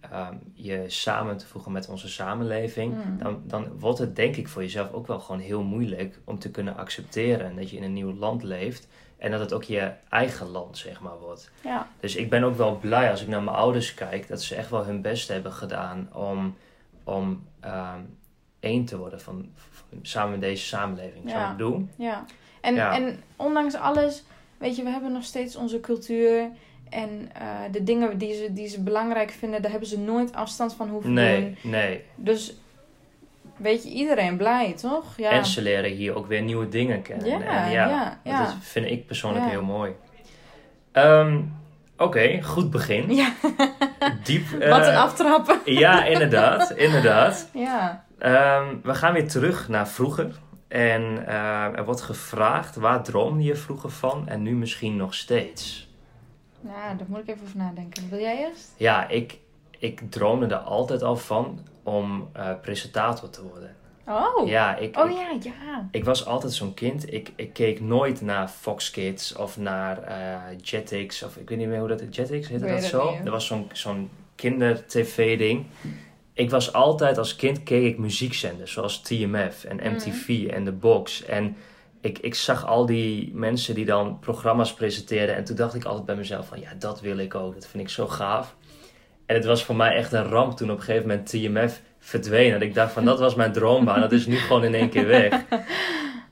ehm, 0.00 0.34
je 0.52 0.84
samen 0.86 1.36
te 1.36 1.46
voegen 1.46 1.72
met 1.72 1.88
onze 1.88 2.08
samenleving, 2.08 2.94
Mm. 2.94 3.18
dan, 3.18 3.42
dan 3.46 3.78
wordt 3.78 3.98
het 3.98 4.16
denk 4.16 4.36
ik 4.36 4.48
voor 4.48 4.62
jezelf 4.62 4.92
ook 4.92 5.06
wel 5.06 5.20
gewoon 5.20 5.40
heel 5.40 5.62
moeilijk 5.62 6.18
om 6.24 6.38
te 6.38 6.50
kunnen 6.50 6.76
accepteren 6.76 7.56
dat 7.56 7.70
je 7.70 7.76
in 7.76 7.82
een 7.82 7.92
nieuw 7.92 8.14
land 8.14 8.42
leeft 8.42 8.88
en 9.18 9.30
dat 9.30 9.40
het 9.40 9.52
ook 9.52 9.62
je 9.62 9.92
eigen 10.08 10.46
land, 10.48 10.78
zeg 10.78 11.00
maar, 11.00 11.18
wordt. 11.18 11.50
Ja, 11.62 11.88
Dus 12.00 12.16
ik 12.16 12.30
ben 12.30 12.44
ook 12.44 12.56
wel 12.56 12.78
blij 12.78 13.10
als 13.10 13.22
ik 13.22 13.28
naar 13.28 13.42
mijn 13.42 13.56
ouders 13.56 13.94
kijk, 13.94 14.28
dat 14.28 14.42
ze 14.42 14.54
echt 14.54 14.70
wel 14.70 14.84
hun 14.84 15.02
best 15.02 15.28
hebben 15.28 15.52
gedaan 15.52 16.08
om, 16.14 16.56
om 17.04 17.44
ehm, 17.60 18.00
één 18.60 18.84
te 18.84 18.96
worden 18.98 19.20
van, 19.20 19.48
van- 19.54 19.98
samen 20.02 20.30
met 20.30 20.40
deze 20.40 20.64
samenleving. 20.66 21.30
Zo 21.30 21.36
Ja. 21.36 21.50
ik 21.50 21.56
bedoel? 21.56 21.88
Ja. 21.96 22.24
En, 22.60 22.74
Ja. 22.74 22.92
en 22.94 23.22
ondanks 23.36 23.74
alles, 23.74 24.24
weet 24.58 24.76
je, 24.76 24.82
we 24.82 24.88
hebben 24.90 25.12
nog 25.12 25.24
steeds 25.24 25.56
onze 25.56 25.80
cultuur. 25.80 26.48
En 26.94 27.30
eh, 27.34 27.46
de 27.70 27.82
dingen 27.82 28.18
die 28.18 28.34
ze, 28.34 28.52
die 28.52 28.68
ze 28.68 28.82
belangrijk 28.82 29.30
vinden, 29.30 29.62
daar 29.62 29.70
hebben 29.70 29.88
ze 29.88 29.98
nooit 29.98 30.34
afstand 30.34 30.74
van 30.74 30.88
hoeven 30.88 31.14
doen. 31.14 31.24
Nee, 31.24 31.56
nee. 31.62 32.04
Dus 32.14 32.56
weet 33.56 33.82
je, 33.82 33.90
iedereen 33.90 34.36
blij, 34.36 34.72
toch? 34.72 35.04
Ja. 35.16 35.30
En 35.30 35.46
ze 35.46 35.62
leren 35.62 35.90
hier 35.90 36.14
ook 36.16 36.26
weer 36.26 36.42
nieuwe 36.42 36.68
dingen 36.68 37.02
kennen. 37.02 37.26
Ja, 37.28 37.40
en 37.64 37.70
ja, 37.70 38.18
ja. 38.24 38.44
Dat 38.44 38.54
vind 38.60 38.86
ik 38.86 39.06
persoonlijk 39.06 39.44
Ja. 39.44 39.50
heel 39.50 39.62
mooi. 39.64 39.92
Ehm, 40.92 41.40
Oké, 41.96 42.42
goed 42.42 42.70
begin. 42.70 43.14
Ja, 43.14 43.32
Diep. 44.22 44.48
wat 44.70 44.80
eh, 44.80 44.86
een 44.88 44.96
aftrappen. 44.96 45.58
Ja, 45.84 46.04
inderdaad, 46.04 46.70
inderdaad. 46.70 47.48
Ja. 47.52 48.04
Ehm, 48.18 48.64
we 48.82 48.94
gaan 48.94 49.12
weer 49.12 49.28
terug 49.28 49.68
naar 49.68 49.88
vroeger. 49.88 50.30
En 50.68 51.26
eh, 51.26 51.76
er 51.78 51.84
wordt 51.84 52.00
gevraagd, 52.00 52.76
waar 52.76 53.02
droomde 53.02 53.42
je 53.42 53.56
vroeger 53.56 53.90
van 53.90 54.28
en 54.28 54.42
nu 54.42 54.54
misschien 54.54 54.96
nog 54.96 55.14
steeds? 55.14 55.83
Ja, 56.66 56.94
daar 56.94 57.06
moet 57.08 57.18
ik 57.18 57.28
even 57.28 57.42
over 57.42 57.56
nadenken. 57.56 58.08
Wil 58.10 58.20
jij 58.20 58.38
eerst? 58.38 58.72
Ja, 58.76 59.08
ik, 59.08 59.38
ik 59.78 60.10
droomde 60.10 60.46
er 60.46 60.56
altijd 60.56 61.02
al 61.02 61.16
van 61.16 61.58
om 61.82 62.28
eh, 62.32 62.50
presentator 62.62 63.30
te 63.30 63.42
worden. 63.42 63.76
Oh, 64.06 64.48
Ja, 64.48 64.76
ik, 64.76 64.96
oh 64.98 65.10
ik, 65.10 65.16
ja, 65.42 65.52
ja. 65.64 65.88
ik 65.90 66.04
was 66.04 66.26
altijd 66.26 66.52
zo'n 66.52 66.74
kind. 66.74 67.12
Ik, 67.12 67.32
ik 67.36 67.52
keek 67.52 67.80
nooit 67.80 68.20
naar 68.20 68.48
Fox 68.48 68.90
Kids 68.90 69.34
of 69.36 69.56
naar 69.56 70.02
eh, 70.02 70.58
Jetix. 70.62 71.22
Of 71.22 71.36
ik 71.36 71.48
weet 71.48 71.58
niet 71.58 71.68
meer 71.68 71.78
hoe 71.78 71.88
dat 71.88 72.14
Jetix 72.16 72.48
heette 72.48 72.66
dat 72.66 72.74
het 72.74 72.84
zo. 72.84 73.10
niet. 73.10 73.24
Er 73.24 73.30
was 73.30 73.46
zo'n 73.46 73.68
zo'n 73.72 74.10
kinder-tv-ding. 74.34 75.66
Ik 76.32 76.50
was 76.50 76.72
altijd, 76.72 77.18
als 77.18 77.36
kind 77.36 77.62
keek 77.62 77.84
ik 77.84 77.98
muziekzenders 77.98 78.72
zoals 78.72 79.00
TMF 79.00 79.64
en 79.64 79.92
MTV 79.92 80.50
en 80.50 80.64
The 80.64 80.72
Box. 80.72 81.24
En 81.24 81.56
ik, 82.04 82.18
ik 82.18 82.34
zag 82.34 82.66
al 82.66 82.86
die 82.86 83.30
mensen 83.34 83.74
die 83.74 83.84
dan 83.84 84.18
programma's 84.18 84.74
presenteerden. 84.74 85.36
En 85.36 85.44
toen 85.44 85.56
dacht 85.56 85.74
ik 85.74 85.84
altijd 85.84 86.06
bij 86.06 86.16
mezelf 86.16 86.46
van, 86.46 86.60
ja, 86.60 86.68
dat 86.78 87.00
wil 87.00 87.18
ik 87.18 87.34
ook. 87.34 87.54
Dat 87.54 87.66
vind 87.66 87.82
ik 87.82 87.88
zo 87.88 88.06
gaaf. 88.06 88.56
En 89.26 89.34
het 89.34 89.44
was 89.44 89.64
voor 89.64 89.76
mij 89.76 89.94
echt 89.96 90.12
een 90.12 90.24
ramp 90.24 90.56
toen 90.56 90.70
op 90.70 90.76
een 90.76 90.82
gegeven 90.82 91.08
moment 91.08 91.28
TMF 91.28 91.80
verdween. 91.98 92.52
En 92.52 92.62
ik 92.62 92.74
dacht 92.74 92.92
van, 92.92 93.04
dat 93.04 93.18
was 93.18 93.34
mijn 93.34 93.52
droombaan. 93.52 94.00
Dat 94.00 94.12
is 94.12 94.26
nu 94.26 94.36
gewoon 94.36 94.64
in 94.64 94.74
één 94.74 94.88
keer 94.88 95.06
weg. 95.06 95.32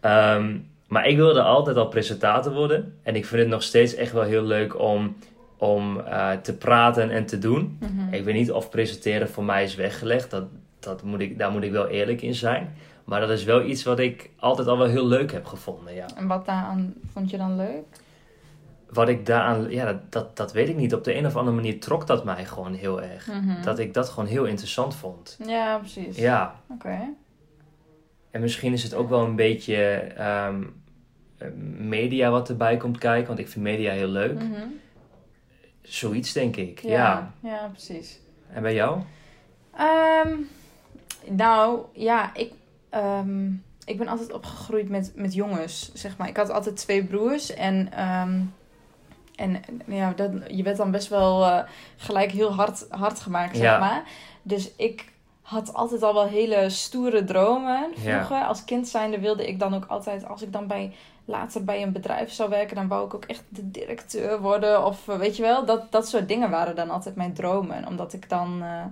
Ehm, 0.01 0.57
maar 0.89 1.07
ik 1.07 1.17
wilde 1.17 1.43
altijd 1.43 1.77
al 1.77 1.89
presentator 1.89 2.53
worden. 2.53 2.99
En 3.03 3.17
ik 3.17 3.27
vind 3.27 3.41
het 3.41 3.51
nog 3.51 3.63
steeds 3.63 3.95
echt 3.95 4.13
wel 4.13 4.23
heel 4.23 4.43
leuk 4.43 4.79
om, 4.79 5.17
om 5.57 6.01
eh, 6.01 6.31
te 6.31 6.57
praten 6.57 7.11
en 7.11 7.27
te 7.27 7.39
doen. 7.39 7.79
Mhm. 7.81 8.15
Ik 8.15 8.25
weet 8.25 8.35
niet 8.35 8.53
of 8.53 8.71
presenteren 8.71 9.29
voor 9.29 9.45
mij 9.45 9.65
is 9.65 9.75
weggelegd. 9.75 10.31
Dat, 10.31 10.45
dat 10.81 11.03
moet 11.03 11.21
ik, 11.21 11.39
daar 11.39 11.51
moet 11.51 11.63
ik 11.63 11.73
wel 11.73 11.89
eerlijk 11.89 12.23
in 12.23 12.35
zijn. 12.35 12.75
Maar 13.05 13.21
dat 13.21 13.31
is 13.31 13.45
wel 13.45 13.65
iets 13.65 13.83
wat 13.83 13.99
ik 13.99 14.31
altijd 14.39 14.69
al 14.69 14.79
wel 14.79 14.87
heel 14.87 15.07
leuk 15.07 15.33
heb 15.33 15.47
gevonden. 15.47 15.95
Ja. 15.95 16.07
En 16.17 16.27
wat 16.27 16.47
daaraan 16.47 16.95
vond 17.13 17.31
je 17.31 17.37
dan 17.37 17.57
leuk? 17.57 17.85
Wat 18.91 19.09
ik 19.09 19.27
daaraan, 19.27 19.71
ja, 19.71 19.85
dat, 19.85 20.13
dat, 20.13 20.37
dat 20.37 20.53
weet 20.53 20.69
ik 20.69 20.77
niet. 20.77 20.95
Op 20.95 21.05
de 21.05 21.15
een 21.17 21.27
of 21.27 21.37
andere 21.37 21.57
manier 21.57 21.81
trok 21.81 22.07
dat 22.07 22.25
mij 22.25 22.45
gewoon 22.45 22.75
heel 22.75 23.03
erg. 23.03 23.27
Mhm. 23.27 23.63
Dat 23.63 23.79
ik 23.79 23.95
dat 23.95 24.09
gewoon 24.09 24.29
heel 24.29 24.45
interessant 24.45 24.95
vond. 24.95 25.39
Ja, 25.47 25.79
precies. 25.79 26.17
Ja, 26.17 26.55
Oké. 26.69 26.99
en 28.31 28.41
misschien 28.41 28.73
is 28.73 28.83
het 28.83 28.95
ook 28.95 29.09
wel 29.09 29.25
een 29.25 29.37
beetje 29.37 29.85
ehm, 29.95 30.63
eh, 31.39 31.49
media 31.79 32.31
wat 32.31 32.49
erbij 32.49 32.77
komt 32.77 32.99
kijken. 32.99 33.27
Want 33.27 33.39
ik 33.39 33.49
vind 33.49 33.65
media 33.65 33.93
heel 33.93 34.09
leuk. 34.09 34.35
Mhm. 34.35 34.67
Zoiets 35.83 36.33
denk 36.33 36.57
ik, 36.57 36.79
ja. 36.79 36.91
ja. 36.91 37.33
Ja, 37.51 37.69
precies. 37.73 38.21
En 38.53 38.63
bij 38.63 38.75
jou? 38.75 39.01
Ehm, 39.77 40.37
nou, 41.29 41.81
ja, 41.93 42.35
ik, 42.35 42.53
ehm, 42.93 43.51
ik 43.85 43.99
ben 43.99 44.09
altijd 44.09 44.33
opgegroeid 44.33 44.89
met, 44.89 45.13
met 45.15 45.35
jongens, 45.35 45.91
zeg 45.95 46.17
maar. 46.17 46.29
Ik 46.29 46.37
had 46.37 46.51
altijd 46.51 46.77
twee 46.77 47.05
broers 47.05 47.55
en, 47.55 47.93
ehm, 47.93 48.41
en 49.37 49.61
ja, 49.87 50.13
dat, 50.17 50.31
je 50.49 50.63
werd 50.63 50.77
dan 50.77 50.91
best 50.91 51.09
wel 51.09 51.45
eh, 51.45 51.59
gelijk 51.97 52.31
heel 52.31 52.53
hard, 52.53 52.87
hard 52.91 53.21
gemaakt, 53.21 53.57
zeg 53.57 53.65
Ja. 53.65 53.79
maar. 53.79 54.03
Dus 54.43 54.71
ik 54.77 55.11
had 55.43 55.75
altijd 55.75 56.03
al 56.03 56.15
wel 56.15 56.27
hele 56.27 56.71
stoere 56.71 57.25
dromen 57.25 57.91
vroeger. 57.95 58.45
Als 58.45 58.65
kind 58.65 58.89
zijnde 58.89 59.19
wilde 59.21 59.49
ik 59.49 59.59
dan 59.59 59.75
ook 59.75 59.85
altijd, 59.87 60.27
als 60.29 60.43
ik 60.43 60.53
dan 60.53 60.67
bij 60.67 60.93
later 61.25 61.65
bij 61.65 61.83
een 61.83 61.93
bedrijf 61.93 62.33
zou 62.33 62.51
werken, 62.51 62.77
dan 62.77 62.89
wou 62.89 63.07
ik 63.07 63.15
ook 63.15 63.25
echt 63.25 63.43
de 63.49 63.71
directeur 63.71 64.41
worden. 64.41 64.85
Of 64.85 65.09
eh, 65.09 65.17
weet 65.19 65.37
je 65.37 65.43
wel, 65.43 65.65
dat, 65.65 65.93
dat 65.93 66.09
soort 66.09 66.29
dingen 66.29 66.51
waren 66.51 66.77
dan 66.77 66.91
altijd 66.91 67.17
mijn 67.17 67.33
dromen. 67.35 67.87
Omdat 67.87 68.13
ik 68.13 68.29
dan, 68.29 68.63
eh, 68.63 68.85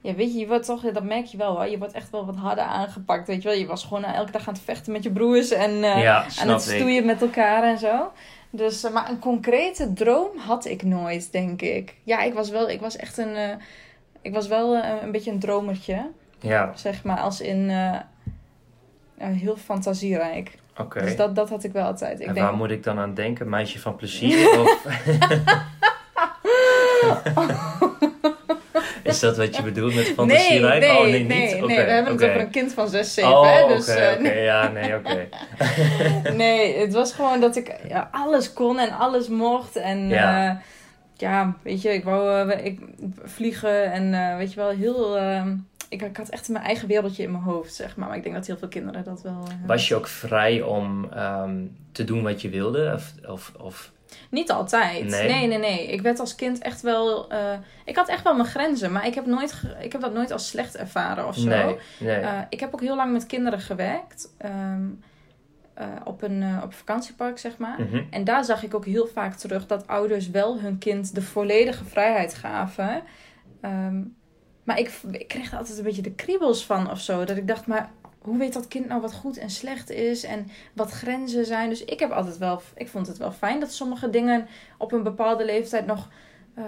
ja 0.00 0.14
weet 0.14 0.32
je, 0.32 0.38
je 0.38 0.46
wordt 0.46 0.66
toch, 0.66 0.80
dat 0.80 1.04
merk 1.04 1.24
je 1.24 1.36
wel 1.36 1.56
hoor. 1.56 1.66
Je 1.66 1.78
wordt 1.78 1.92
echt 1.92 2.10
wel 2.10 2.26
wat 2.26 2.36
harder 2.36 2.64
aangepakt, 2.64 3.26
weet 3.26 3.42
je 3.42 3.48
wel. 3.48 3.58
Je 3.58 3.66
was 3.66 3.84
gewoon 3.84 4.04
eh, 4.04 4.14
elke 4.14 4.32
dag 4.32 4.48
aan 4.48 4.54
het 4.54 4.62
vechten 4.62 4.92
met 4.92 5.02
je 5.02 5.10
broers 5.10 5.50
en 5.50 5.70
eh, 5.70 6.02
ja, 6.02 6.24
aan 6.40 6.48
het 6.48 6.68
ik. 6.68 6.76
stoeien 6.76 7.06
met 7.06 7.22
elkaar 7.22 7.62
en 7.62 7.78
zo. 7.78 8.12
Dus, 8.50 8.84
eh, 8.84 8.92
maar 8.92 9.10
een 9.10 9.18
concrete 9.18 9.92
droom 9.92 10.38
had 10.38 10.64
ik 10.64 10.82
nooit, 10.82 11.32
denk 11.32 11.62
ik. 11.62 11.94
Ja, 12.04 12.22
ik 12.22 12.34
was 12.34 12.50
wel, 12.50 12.68
ik 12.68 12.80
was 12.80 12.96
echt 12.96 13.18
een, 13.18 13.34
eh, 13.34 13.56
ik 14.22 14.32
was 14.32 14.48
wel 14.48 14.74
een 14.84 15.12
beetje 15.12 15.30
een 15.30 15.38
dromertje, 15.38 16.10
Ja, 16.38 16.72
zeg 16.74 17.04
maar, 17.04 17.20
als 17.20 17.40
in 17.40 17.70
heel 19.18 19.56
fantasierijk. 19.56 20.58
oké. 20.76 21.00
Dus 21.00 21.16
dat, 21.16 21.34
dat 21.34 21.48
had 21.48 21.64
ik 21.64 21.72
wel 21.72 21.84
altijd. 21.84 22.20
Ik 22.20 22.26
en 22.26 22.34
denk, 22.34 22.46
waar 22.46 22.56
moet 22.56 22.70
ik 22.70 22.82
dan 22.82 22.98
aan 22.98 23.14
denken? 23.14 23.48
Meisje 23.48 23.78
van 23.78 23.96
plezier? 23.96 24.60
of... 24.60 24.86
is 29.10 29.20
dat 29.20 29.36
wat 29.36 29.56
je 29.56 29.62
bedoelt 29.62 29.94
met 29.94 30.04
nee, 30.04 30.14
fantasierijk? 30.14 30.80
nee, 30.80 30.90
oh, 30.98 31.02
nee, 31.02 31.24
nee, 31.24 31.54
niet? 31.54 31.66
nee. 31.66 31.76
We 31.84 31.90
hebben 31.90 32.12
het 32.12 32.22
over 32.24 32.40
een 32.40 32.50
kind 32.50 32.72
van 32.72 32.88
6, 32.88 33.14
7, 33.14 33.30
Oh, 33.32 33.44
hè? 33.54 33.66
Dus, 33.74 33.88
oké. 33.88 33.98
eh, 34.00 34.44
Ja, 34.44 34.68
nee, 34.68 34.94
oké. 34.94 35.28
nee, 36.42 36.76
het 36.78 36.92
was 36.92 37.12
gewoon 37.12 37.40
dat 37.40 37.56
ik 37.56 37.76
ja, 37.88 38.08
alles 38.12 38.52
kon 38.52 38.78
en 38.78 38.90
alles 38.90 39.28
mocht. 39.28 39.76
En 39.76 40.08
Ja. 40.08 40.42
ja, 40.44 40.60
ja 41.16 41.56
weet 41.62 41.82
je, 41.82 41.88
ik 41.92 42.04
wou 42.04 42.50
eh, 42.50 42.64
ik, 42.64 42.80
vliegen 43.24 43.92
en 43.92 44.14
eh, 44.14 44.36
weet 44.36 44.52
je 44.52 44.60
wel, 44.60 44.70
heel... 44.70 45.16
eh, 45.18 45.46
ik, 45.88 46.02
ik 46.02 46.16
had 46.16 46.28
echt 46.28 46.48
mijn 46.48 46.64
eigen 46.64 46.88
wereldje 46.88 47.22
in 47.22 47.30
mijn 47.30 47.42
hoofd, 47.44 47.74
zeg 47.74 47.96
maar. 47.96 48.08
Maar 48.08 48.16
ik 48.16 48.22
denk 48.22 48.34
dat 48.34 48.46
heel 48.46 48.58
veel 48.58 48.68
kinderen 48.68 49.04
dat 49.04 49.22
wel... 49.22 49.42
eh. 49.48 49.66
Was 49.66 49.88
je 49.88 49.94
ook 49.94 50.06
vrij 50.08 50.62
om 50.62 51.08
ehm, 51.12 51.56
te 51.92 52.04
doen 52.04 52.22
wat 52.22 52.42
je 52.42 52.48
wilde? 52.48 52.92
Of, 52.94 53.12
of, 53.28 53.52
of 53.58 53.92
Niet 54.30 54.50
altijd. 54.50 55.04
Nee? 55.04 55.28
Nee, 55.28 55.46
nee, 55.46 55.58
nee. 55.58 55.86
Ik 55.86 56.00
werd 56.00 56.20
als 56.20 56.34
kind 56.34 56.58
echt 56.58 56.80
wel... 56.80 57.30
eh, 57.30 57.58
ik 57.84 57.96
had 57.96 58.08
echt 58.08 58.22
wel 58.22 58.34
mijn 58.34 58.48
grenzen, 58.48 58.92
maar 58.92 59.06
ik 59.06 59.14
heb, 59.14 59.26
nooit 59.26 59.62
ik 59.80 59.92
heb 59.92 60.00
dat 60.00 60.12
nooit 60.12 60.30
als 60.30 60.48
slecht 60.48 60.76
ervaren 60.76 61.26
of 61.26 61.36
zo. 61.36 61.48
Nee, 61.48 61.76
nee. 61.98 62.16
Eh, 62.16 62.38
ik 62.48 62.60
heb 62.60 62.74
ook 62.74 62.80
heel 62.80 62.96
lang 62.96 63.12
met 63.12 63.26
kinderen 63.26 63.60
gewerkt. 63.60 64.34
ehm, 64.38 64.88
eh, 65.74 65.86
op, 66.04 66.22
een, 66.22 66.42
op 66.56 66.62
een 66.62 66.72
vakantiepark, 66.72 67.38
zeg 67.38 67.56
maar. 67.58 67.80
Mhm. 67.80 68.02
En 68.10 68.24
daar 68.24 68.44
zag 68.44 68.62
ik 68.62 68.74
ook 68.74 68.84
heel 68.84 69.06
vaak 69.06 69.34
terug 69.34 69.66
dat 69.66 69.86
ouders 69.86 70.30
wel 70.30 70.60
hun 70.60 70.78
kind 70.78 71.14
de 71.14 71.22
volledige 71.22 71.84
vrijheid 71.84 72.34
gaven. 72.34 73.02
Ehm, 73.60 74.02
maar 74.64 74.78
ik, 74.78 75.00
ik 75.10 75.28
kreeg 75.28 75.52
er 75.52 75.58
altijd 75.58 75.78
een 75.78 75.84
beetje 75.84 76.02
de 76.02 76.12
kriebels 76.14 76.64
van 76.66 76.90
of 76.90 77.00
zo. 77.00 77.24
Dat 77.24 77.36
ik 77.36 77.46
dacht, 77.48 77.66
maar 77.66 77.90
hoe 78.20 78.38
weet 78.38 78.52
dat 78.52 78.68
kind 78.68 78.88
nou 78.88 79.00
wat 79.00 79.12
goed 79.14 79.38
en 79.38 79.50
slecht 79.50 79.90
is 79.90 80.24
en 80.24 80.50
wat 80.74 80.90
grenzen 80.90 81.44
zijn? 81.46 81.68
Dus 81.68 81.84
ik 81.84 82.00
heb 82.00 82.10
altijd 82.10 82.38
wel, 82.38 82.62
ik 82.74 82.88
vond 82.88 83.06
het 83.06 83.16
wel 83.18 83.32
fijn 83.32 83.60
dat 83.60 83.72
sommige 83.72 84.10
dingen 84.10 84.46
op 84.78 84.92
een 84.92 85.02
bepaalde 85.02 85.44
leeftijd 85.44 85.86
nog 85.86 86.08
ehm, 86.54 86.66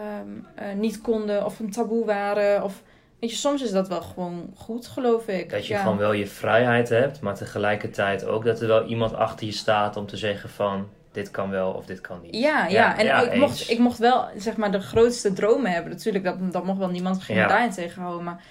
eh, 0.55 0.73
niet 0.77 1.01
konden 1.01 1.45
of 1.45 1.59
een 1.61 1.71
taboe 1.71 2.05
waren. 2.05 2.63
Of 2.63 2.83
weet 3.21 3.31
je, 3.31 3.37
soms 3.37 3.63
is 3.63 3.71
dat 3.71 3.89
wel 3.89 4.03
gewoon 4.03 4.51
goed, 4.57 4.87
geloof 4.87 5.29
ik. 5.29 5.51
Dat 5.51 5.67
je 5.67 5.73
Ja. 5.75 5.81
gewoon 5.83 5.97
wel 5.97 6.13
je 6.13 6.27
vrijheid 6.27 6.89
hebt, 6.89 7.21
maar 7.21 7.35
tegelijkertijd 7.35 8.25
ook 8.25 8.45
dat 8.45 8.61
er 8.61 8.67
wel 8.67 8.85
iemand 8.87 9.15
achter 9.15 9.47
je 9.47 9.53
staat 9.53 9.97
om 9.97 10.07
te 10.07 10.17
zeggen 10.17 10.51
van 10.51 10.89
dit 11.13 11.31
kan 11.31 11.51
wel 11.51 11.73
of 11.73 11.85
dit 11.87 12.01
kan 12.01 12.21
niet. 12.23 12.35
Ja, 12.37 12.67
ja. 12.67 12.99
en 12.99 13.07
ik, 13.27 13.31
eens. 13.33 13.41
mocht, 13.41 13.71
ik 13.71 13.79
mocht 13.79 13.99
wel 13.99 14.25
zeg 14.37 14.57
maar 14.57 14.73
de 14.73 14.81
grootste 14.81 15.33
dromen 15.33 15.71
hebben. 15.73 15.91
Natuurlijk, 15.93 16.25
dat, 16.25 16.53
dat 16.53 16.65
mocht 16.65 16.79
wel 16.79 16.89
niemand 16.89 17.23
geen 17.23 17.37
Ja. 17.37 17.47
daarin 17.49 17.71
tegenhouden. 17.71 18.25
Maar 18.25 18.43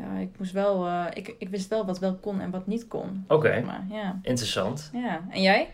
ja, 0.00 0.18
ik 0.18 0.38
moest 0.38 0.52
wel, 0.52 0.86
eh, 0.86 1.04
ik, 1.12 1.34
ik 1.38 1.48
wist 1.48 1.68
wel 1.68 1.86
wat 1.86 1.98
wel 1.98 2.14
kon 2.14 2.40
en 2.40 2.50
wat 2.50 2.66
niet 2.66 2.88
kon. 2.88 3.24
Oké, 3.28 3.60
Maar 3.60 3.84
ja, 3.90 4.18
interessant. 4.22 4.90
ja. 4.92 5.24
En 5.30 5.42
jij? 5.42 5.68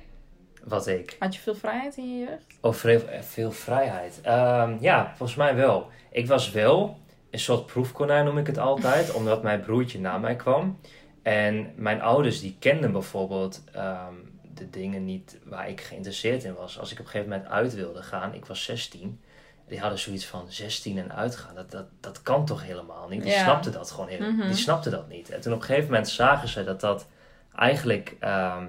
Wat 0.65 0.87
ik. 0.87 1.17
Had 1.19 1.35
je 1.35 1.41
veel 1.41 1.55
vrijheid 1.55 1.97
in 1.97 2.19
je 2.19 2.25
jeugd? 2.25 2.59
Oh, 2.61 2.73
veel, 2.73 3.01
veel 3.21 3.53
vrijheid. 3.53 4.21
Ehm, 4.23 4.77
ja, 4.81 5.13
volgens 5.17 5.39
mij 5.39 5.55
wel. 5.55 5.91
Ik 6.11 6.27
was 6.27 6.51
wel 6.51 6.99
een 7.31 7.39
soort 7.39 7.67
proefkonijn, 7.67 8.25
noem 8.25 8.39
ik 8.39 8.47
het 8.47 8.59
altijd, 8.59 9.13
omdat 9.19 9.43
mijn 9.43 9.61
broertje 9.61 10.01
na 10.01 10.19
mij 10.19 10.37
kwam. 10.37 10.79
En 11.23 11.73
mijn 11.77 12.03
ouders 12.03 12.41
die 12.41 12.57
kenden 12.59 12.93
bijvoorbeeld 12.93 13.65
ehm, 13.73 14.15
de 14.55 14.71
dingen 14.71 15.05
niet 15.05 15.39
waar 15.45 15.69
ik 15.69 15.81
geïnteresseerd 15.81 16.45
in 16.45 16.55
was. 16.55 16.79
Als 16.79 16.93
ik 16.93 16.99
op 16.99 17.05
een 17.05 17.11
gegeven 17.11 17.33
moment 17.33 17.49
uit 17.51 17.75
wilde 17.75 18.03
gaan, 18.03 18.35
ik 18.35 18.45
was 18.45 18.65
16. 18.65 19.21
Die 19.69 19.79
hadden 19.81 19.99
zoiets 19.99 20.27
van 20.27 20.45
16 20.49 20.99
en 20.99 21.15
uitgaan. 21.15 21.55
Dat, 21.55 21.71
dat, 21.71 21.87
dat 22.01 22.23
kan 22.23 22.45
toch 22.47 22.65
helemaal 22.65 23.09
niet? 23.09 23.23
Die 23.23 23.33
Ja. 23.33 23.43
snapten 23.43 23.73
dat 23.73 23.91
gewoon 23.91 24.09
helemaal 24.09 24.33
Mhm. 24.33 24.47
Die 24.47 24.57
snapten 24.57 24.91
dat 24.91 25.09
niet. 25.09 25.31
En 25.31 25.41
toen 25.41 25.53
op 25.53 25.59
een 25.59 25.65
gegeven 25.65 25.91
moment 25.91 26.09
zagen 26.09 26.49
ze 26.49 26.65
dat 26.65 26.81
dat 26.81 27.07
eigenlijk 27.55 28.17
ehm, 28.21 28.65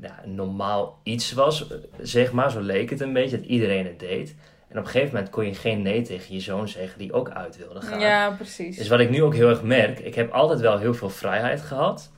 ja, 0.00 0.20
normaal 0.24 1.00
iets 1.02 1.32
was, 1.32 1.68
eh, 1.68 1.76
zeg 2.00 2.32
maar. 2.32 2.50
Zo 2.50 2.60
leek 2.60 2.90
het 2.90 3.00
een 3.00 3.12
beetje, 3.12 3.36
dat 3.36 3.46
iedereen 3.46 3.86
het 3.86 3.98
deed. 3.98 4.34
En 4.68 4.78
op 4.78 4.84
een 4.84 4.90
gegeven 4.90 5.14
moment 5.14 5.32
kon 5.32 5.46
je 5.46 5.54
geen 5.54 5.82
nee 5.82 6.02
tegen 6.02 6.34
je 6.34 6.40
zoon 6.40 6.68
zeggen 6.68 6.98
die 6.98 7.12
ook 7.12 7.30
uit 7.30 7.56
wilde 7.56 7.80
gaan. 7.80 8.00
Ja, 8.00 8.30
precies. 8.30 8.76
Dus 8.76 8.88
wat 8.88 9.00
ik 9.00 9.10
nu 9.10 9.22
ook 9.22 9.34
heel 9.34 9.48
erg 9.48 9.62
merk, 9.62 9.98
ik 9.98 10.14
heb 10.14 10.32
altijd 10.32 10.60
wel 10.60 10.78
heel 10.78 10.94
veel 10.94 11.10
vrijheid 11.10 11.60
gehad. 11.60 12.10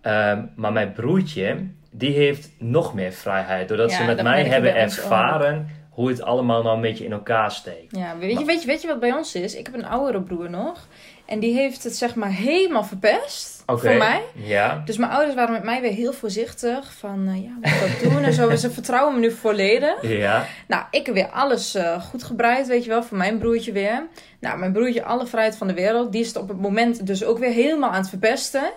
Ehm, 0.00 0.44
maar 0.56 0.72
mijn 0.72 0.92
broertje, 0.92 1.66
die 1.90 2.12
heeft 2.12 2.50
nog 2.58 2.94
meer 2.94 3.12
vrijheid. 3.12 3.68
Doordat 3.68 3.90
Ja, 3.90 3.96
ze 3.96 4.04
met 4.04 4.22
mij 4.22 4.44
hebben 4.44 4.74
ervaren 4.74 5.68
hoe 5.92 6.08
het 6.08 6.22
allemaal 6.22 6.62
nou 6.62 6.74
een 6.74 6.80
beetje 6.80 7.04
in 7.04 7.12
elkaar 7.12 7.50
steekt. 7.50 7.96
Ja, 7.96 8.18
weet 8.18 8.38
je, 8.38 8.44
weet, 8.44 8.60
je, 8.60 8.66
weet 8.66 8.82
je 8.82 8.88
wat 8.88 9.00
bij 9.00 9.12
ons 9.12 9.34
is? 9.34 9.54
Ik 9.54 9.66
heb 9.66 9.74
een 9.74 9.84
oudere 9.84 10.22
broer 10.22 10.50
nog. 10.50 10.86
En 11.26 11.38
die 11.38 11.54
heeft 11.54 11.84
het 11.84 11.96
zeg 11.96 12.14
maar 12.14 12.30
helemaal 12.30 12.84
verpest. 12.84 13.62
Voor 13.66 13.94
mij. 13.94 14.22
Ja. 14.34 14.82
Dus 14.84 14.96
mijn 14.96 15.12
ouders 15.12 15.34
waren 15.34 15.52
met 15.52 15.62
mij 15.62 15.80
weer 15.80 15.92
heel 15.92 16.12
voorzichtig. 16.12 16.92
Van, 16.92 17.28
eh, 17.28 17.42
ja, 17.42 17.50
moet 17.60 17.66
ik 17.66 18.00
dat 18.00 18.10
doen 18.10 18.22
en 18.22 18.32
zo. 18.32 18.56
Ze 18.56 18.70
vertrouwen 18.70 19.14
me 19.14 19.20
nu 19.20 19.30
volledig. 19.30 20.02
Ja. 20.02 20.46
Nou, 20.68 20.84
ik 20.90 21.06
heb 21.06 21.14
weer 21.14 21.30
alles 21.30 21.74
eh, 21.74 22.02
goed 22.02 22.22
gebreid, 22.22 22.66
weet 22.66 22.84
je 22.84 22.90
wel, 22.90 23.02
voor 23.02 23.16
mijn 23.16 23.38
broertje 23.38 23.72
weer. 23.72 24.06
Nou, 24.40 24.58
mijn 24.58 24.72
broertje, 24.72 25.04
alle 25.04 25.26
vrijheid 25.26 25.56
van 25.56 25.66
de 25.66 25.74
wereld. 25.74 26.12
Die 26.12 26.20
is 26.20 26.26
het 26.26 26.36
op 26.36 26.48
het 26.48 26.60
moment 26.60 27.06
dus 27.06 27.24
ook 27.24 27.38
weer 27.38 27.52
helemaal 27.52 27.90
aan 27.90 28.00
het 28.00 28.08
verpesten. 28.08 28.72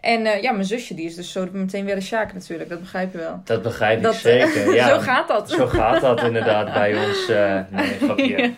En 0.00 0.26
eh, 0.26 0.42
ja, 0.42 0.52
mijn 0.52 0.64
zusje, 0.64 0.94
die 0.94 1.06
is 1.06 1.14
dus 1.14 1.32
zo 1.32 1.48
meteen 1.52 1.84
weer 1.84 1.94
de 1.94 2.00
Sjaak 2.00 2.32
natuurlijk. 2.32 2.68
Dat 2.70 2.80
begrijp 2.80 3.12
je 3.12 3.18
wel. 3.18 3.40
Dat 3.44 3.62
begrijp 3.62 3.96
ik 3.96 4.02
Dat, 4.02 4.14
zeker. 4.14 4.74
Ja. 4.74 4.88
zo 4.88 4.98
gaat 4.98 5.28
dat. 5.28 5.50
Zo 5.50 5.66
gaat 5.66 6.00
dat 6.00 6.22
inderdaad 6.22 6.72
bij 6.72 7.06
ons. 7.06 7.28
eh 7.28 7.60
nee, 7.70 7.86
grapje. 8.02 8.52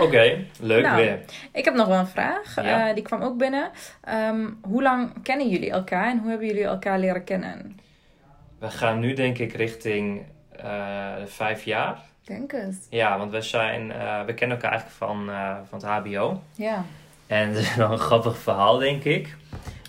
Oké, 0.00 0.44
leuk 0.60 0.82
Nou, 0.82 0.96
weer. 0.96 1.18
Ik 1.52 1.64
heb 1.64 1.74
nog 1.74 1.86
wel 1.86 1.98
een 1.98 2.06
vraag. 2.06 2.54
Ja. 2.56 2.88
eh, 2.88 2.94
die 2.94 3.02
kwam 3.04 3.22
ook 3.22 3.38
binnen. 3.38 3.70
Ehm, 4.04 4.46
hoe 4.62 4.82
lang 4.82 5.22
kennen 5.22 5.48
jullie 5.48 5.70
elkaar 5.70 6.10
en 6.10 6.18
hoe 6.18 6.28
hebben 6.30 6.46
jullie 6.46 6.64
elkaar 6.64 6.98
leren 6.98 7.24
kennen? 7.24 7.80
We 8.58 8.70
gaan 8.70 8.98
nu 8.98 9.12
denk 9.12 9.38
ik 9.38 9.52
richting 9.52 10.22
eh, 10.56 10.68
vijf 11.26 11.64
jaar. 11.64 11.98
Denk 12.24 12.52
het. 12.52 12.86
Ja, 12.90 13.18
want 13.18 13.30
we 13.32 13.40
zijn, 13.40 13.92
eh, 13.92 14.24
we 14.24 14.34
kennen 14.34 14.56
elkaar 14.56 14.72
eigenlijk 14.72 15.00
van, 15.04 15.30
eh, 15.30 15.54
van 15.68 15.78
het 15.78 15.88
HBO. 15.88 16.42
Ja. 16.54 16.84
En 17.26 17.48
het 17.48 17.58
is 17.58 17.74
wel 17.74 17.92
een 17.92 17.98
grappig 17.98 18.38
verhaal, 18.38 18.78
denk 18.78 19.04
ik. 19.04 19.36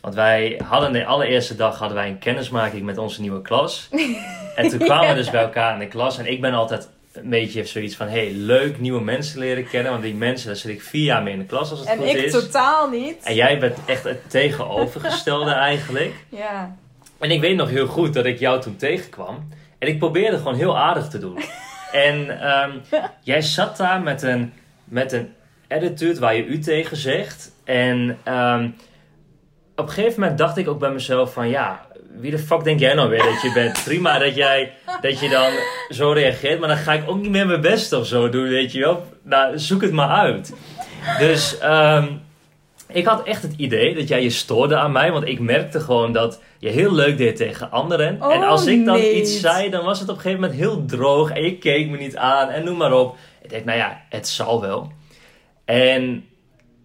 Want 0.02 0.16
wij 0.16 0.62
hadden 0.64 0.92
de 0.92 1.06
allereerste 1.06 1.56
dag 1.56 1.78
hadden 1.78 1.98
wij 1.98 2.08
een 2.08 2.20
kennismaking 2.20 2.84
met 2.84 2.98
onze 2.98 3.22
nieuwe 3.22 3.42
klas. 3.42 3.90
En 4.56 4.70
toen 4.70 4.80
kwamen 4.80 5.10
we 5.10 5.16
dus 5.22 5.30
bij 5.30 5.42
elkaar 5.42 5.74
in 5.74 5.80
de 5.80 5.88
klas. 5.88 6.18
En 6.18 6.32
ik 6.32 6.42
ben 6.42 6.54
altijd 6.54 6.90
een 7.14 7.30
beetje 7.30 7.66
zoiets 7.66 7.96
van, 7.96 8.08
hey, 8.08 8.32
leuk 8.32 8.80
nieuwe 8.80 9.02
mensen 9.02 9.40
leren 9.40 9.68
kennen. 9.68 9.92
Want 9.92 10.04
die 10.04 10.16
mensen, 10.16 10.48
daar 10.48 10.56
zit 10.56 10.72
ik 10.72 10.82
vier 10.82 11.04
jaar 11.04 11.24
mee 11.24 11.34
in 11.34 11.40
de 11.40 11.46
klas 11.46 11.70
als 11.70 11.80
het 11.80 11.90
En 11.90 11.98
goed 11.98 12.08
ik 12.08 12.16
is. 12.16 12.32
totaal 12.32 12.90
niet. 12.90 13.24
En 13.24 13.36
jij 13.36 13.60
bent 13.60 13.78
echt 13.86 14.04
het 14.04 14.30
tegenovergestelde 14.30 15.52
eigenlijk. 15.72 16.14
Ja. 16.30 16.76
En 17.20 17.32
ik 17.32 17.42
weet 17.42 17.56
nog 17.56 17.70
heel 17.70 17.88
goed 17.88 18.14
dat 18.14 18.26
ik 18.26 18.40
jou 18.40 18.62
toen 18.62 18.76
tegenkwam. 18.76 19.48
En 19.78 19.88
ik 19.88 20.00
probeerde 20.00 20.38
gewoon 20.38 20.56
heel 20.56 20.78
aardig 20.78 21.08
te 21.08 21.20
doen. 21.20 21.40
En 21.92 22.42
ehm, 22.42 22.72
jij 23.22 23.42
zat 23.42 23.78
daar 23.78 24.02
met 24.02 24.22
een, 24.22 24.54
met 24.84 25.12
een 25.12 25.34
attitude 25.68 26.20
waar 26.20 26.36
je 26.36 26.46
u 26.46 26.60
tegen 26.60 26.98
zegt. 26.98 27.52
En 27.64 28.18
ehm, 28.24 28.70
op 29.80 29.88
een 29.88 29.94
gegeven 29.94 30.20
moment 30.20 30.38
dacht 30.38 30.58
ik 30.58 30.68
ook 30.68 30.80
bij 30.80 30.92
mezelf 30.92 31.34
van... 31.34 31.50
Ja, 31.50 31.88
wie 32.18 32.32
de 32.32 32.40
fuck 32.40 32.64
denk 32.64 32.80
jij 32.80 32.94
nou 32.94 33.10
weer 33.10 33.24
dat 33.24 33.42
je 33.42 33.52
bent? 33.54 33.84
Prima 33.84 34.20
dat, 34.20 34.36
jij, 34.36 34.74
dat 35.02 35.20
je 35.20 35.30
dan 35.30 35.52
zo 35.90 36.12
reageert. 36.12 36.60
Maar 36.60 36.70
dan 36.70 36.78
ga 36.78 36.94
ik 36.94 37.10
ook 37.10 37.22
niet 37.22 37.32
meer 37.32 37.48
mijn 37.48 37.62
best 37.62 37.94
of 37.94 38.08
zo 38.08 38.30
doen, 38.30 38.48
weet 38.48 38.72
je 38.72 38.80
wel. 38.80 39.06
Nou, 39.24 39.60
zoek 39.60 39.82
het 39.82 39.92
maar 39.92 40.10
uit. 40.10 40.54
Dus... 41.20 41.58
ehm, 41.58 42.06
ik 42.92 43.06
had 43.06 43.24
echt 43.24 43.42
het 43.42 43.54
idee 43.58 43.96
dat 43.96 44.08
jij 44.08 44.24
je 44.24 44.30
stoorde 44.30 44.76
aan 44.78 44.92
mij, 44.92 45.12
want 45.12 45.28
ik 45.28 45.40
merkte 45.40 45.80
gewoon 45.80 46.12
dat 46.12 46.42
je 46.58 46.70
heel 46.70 46.94
leuk 46.94 47.18
deed 47.18 47.36
tegen 47.36 47.72
anderen. 47.72 48.22
Oh, 48.22 48.34
en 48.34 48.44
als 48.44 48.66
ik 48.66 48.86
dan 48.86 48.98
nee. 48.98 49.14
iets 49.14 49.40
zei, 49.40 49.70
dan 49.70 49.86
was 49.86 50.00
het 50.00 50.10
op 50.10 50.16
een 50.16 50.22
gegeven 50.22 50.42
moment 50.42 50.60
heel 50.60 50.86
droog 50.86 51.32
en 51.32 51.44
je 51.44 51.58
keek 51.58 51.90
me 51.90 51.98
niet 51.98 52.16
aan 52.16 52.50
en 52.50 52.64
noem 52.64 52.78
maar 52.78 52.94
op. 52.94 53.18
Ik 53.42 53.50
denk, 53.50 53.66
nou 53.66 53.78
ja, 53.78 54.02
het 54.10 54.28
zal 54.28 54.62
wel. 54.62 54.92
En 55.66 56.26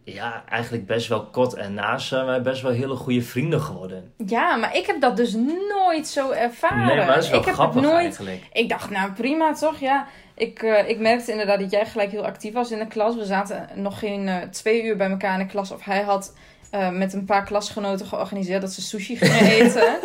ja, 0.04 0.44
eigenlijk 0.48 0.86
best 0.86 1.08
wel 1.08 1.24
kort 1.24 1.54
en 1.54 1.74
na 1.74 1.98
zijn 1.98 2.26
wij 2.26 2.42
best 2.42 2.62
wel 2.62 2.72
hele 2.72 2.94
goede 2.94 3.22
vrienden 3.22 3.60
geworden. 3.60 4.12
Ja, 4.26 4.56
maar 4.56 4.76
ik 4.76 4.86
heb 4.86 5.00
dat 5.00 5.16
dus 5.16 5.34
nooit 5.68 6.06
zo 6.06 6.30
ervaren. 6.30 6.86
Nee, 6.86 6.96
maar 6.96 7.14
dat 7.14 7.24
is 7.24 7.30
wel 7.30 7.38
ik 7.40 7.44
heb 7.44 7.54
grappig 7.54 7.80
het 7.80 7.90
nooit. 7.90 8.04
eigenlijk. 8.04 8.42
Ik 8.52 8.68
dacht, 8.68 8.90
nou 8.90 9.12
prima 9.12 9.52
toch? 9.54 9.78
Ja, 9.78 10.06
ik, 10.34 10.62
eh, 10.62 10.88
ik 10.88 10.98
merkte 10.98 11.30
inderdaad 11.30 11.60
dat 11.60 11.70
jij 11.70 11.86
gelijk 11.86 12.10
heel 12.10 12.24
actief 12.24 12.52
was 12.52 12.70
in 12.70 12.78
de 12.78 12.86
klas. 12.86 13.16
We 13.16 13.24
zaten 13.24 13.68
nog 13.74 13.98
geen 13.98 14.28
eh, 14.28 14.36
twee 14.42 14.84
uur 14.84 14.96
bij 14.96 15.10
elkaar 15.10 15.40
in 15.40 15.46
de 15.46 15.52
klas. 15.52 15.70
Of 15.70 15.84
hij 15.84 16.02
had 16.02 16.34
eh, 16.74 16.90
met 16.90 17.12
een 17.12 17.24
paar 17.24 17.44
klasgenoten 17.44 18.06
georganiseerd 18.06 18.60
dat 18.60 18.72
ze 18.72 18.82
sushi 18.82 19.16
gingen 19.16 19.50
eten. 19.60 19.98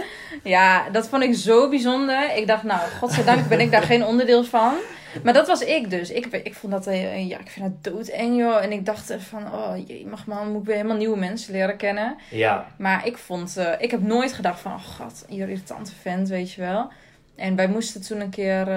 ja, 0.44 0.90
dat 0.90 1.08
vond 1.08 1.24
ik 1.24 1.34
zo 1.36 1.70
bijzonder. 1.70 2.36
Ik 2.36 2.48
dacht, 2.48 2.64
nou, 2.64 2.80
godzijdank 3.00 3.48
ben 3.48 3.60
ik 3.60 3.72
daar 3.72 3.82
geen 3.82 4.06
onderdeel 4.06 4.44
van. 4.44 4.74
Maar 5.24 5.34
dat 5.34 5.48
was 5.48 5.62
ik 5.62 5.90
dus. 5.90 6.10
Ik, 6.10 6.26
ik 6.26 6.56
vond 6.56 6.74
dat, 6.74 6.88
eh, 6.88 7.28
ja, 7.28 7.40
ik 7.40 7.50
vind 7.50 7.66
dat 7.66 7.94
doodeng 7.94 8.38
joh. 8.38 8.64
En 8.64 8.72
ik 8.72 8.86
dacht 8.86 9.14
van, 9.18 9.54
oh 9.54 9.88
jee, 9.88 10.08
mag 10.08 10.26
man, 10.26 10.52
moet 10.52 10.62
ik 10.62 10.68
weer 10.68 10.76
helemaal 10.76 10.98
nieuwe 10.98 11.18
mensen 11.18 11.54
leren 11.54 11.78
kennen. 11.78 12.18
Ja, 12.30 12.66
Maar 12.78 13.08
ik 13.08 13.18
vond, 13.18 13.58
eh, 13.58 13.72
ik 13.78 13.92
heb 13.92 14.02
nooit 14.02 14.34
gedacht 14.34 14.60
van, 14.60 14.72
oh 14.72 14.84
god, 14.84 15.26
hier 15.28 15.50
irritante 15.50 15.92
vent, 16.02 16.30
weet 16.30 16.52
je 16.54 16.62
wel. 16.62 16.92
En 17.36 17.56
wij 17.56 17.68
moesten 17.68 18.02
toen 18.02 18.20
een 18.20 18.30
keer, 18.30 18.68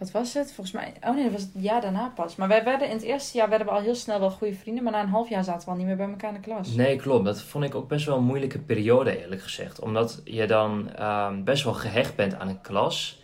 wat 0.00 0.10
was 0.10 0.34
het? 0.34 0.52
Volgens 0.52 0.76
mij, 0.76 0.92
oh 1.00 1.14
nee, 1.14 1.22
dat 1.22 1.32
was 1.32 1.42
het 1.42 1.50
jaar 1.54 1.80
daarna 1.80 2.12
pas. 2.14 2.36
Maar 2.36 2.48
wij 2.48 2.64
werden 2.64 2.88
in 2.88 2.94
het 2.94 3.02
eerste 3.02 3.36
jaar 3.36 3.48
werden 3.48 3.66
we 3.66 3.72
al 3.72 3.80
heel 3.80 3.94
snel 3.94 4.20
wel 4.20 4.30
goede 4.30 4.54
vrienden. 4.54 4.84
Maar 4.84 4.92
na 4.92 5.00
een 5.02 5.08
half 5.08 5.28
jaar 5.28 5.44
zaten 5.44 5.64
we 5.64 5.70
al 5.70 5.76
niet 5.76 5.86
meer 5.86 5.96
bij 5.96 6.08
elkaar 6.08 6.34
in 6.34 6.40
de 6.40 6.48
klas. 6.48 6.74
nee, 6.74 6.96
klopt. 6.96 7.24
Dat 7.24 7.42
vond 7.42 7.64
ik 7.64 7.74
ook 7.74 7.88
best 7.88 8.06
wel 8.06 8.16
een 8.16 8.24
moeilijke 8.24 8.58
periode, 8.58 9.20
eerlijk 9.20 9.42
gezegd. 9.42 9.80
Omdat 9.80 10.20
je 10.24 10.46
dan 10.46 10.90
ehm, 10.94 11.42
best 11.44 11.64
wel 11.64 11.72
gehecht 11.72 12.16
bent 12.16 12.34
aan 12.34 12.48
een 12.48 12.60
klas. 12.60 13.22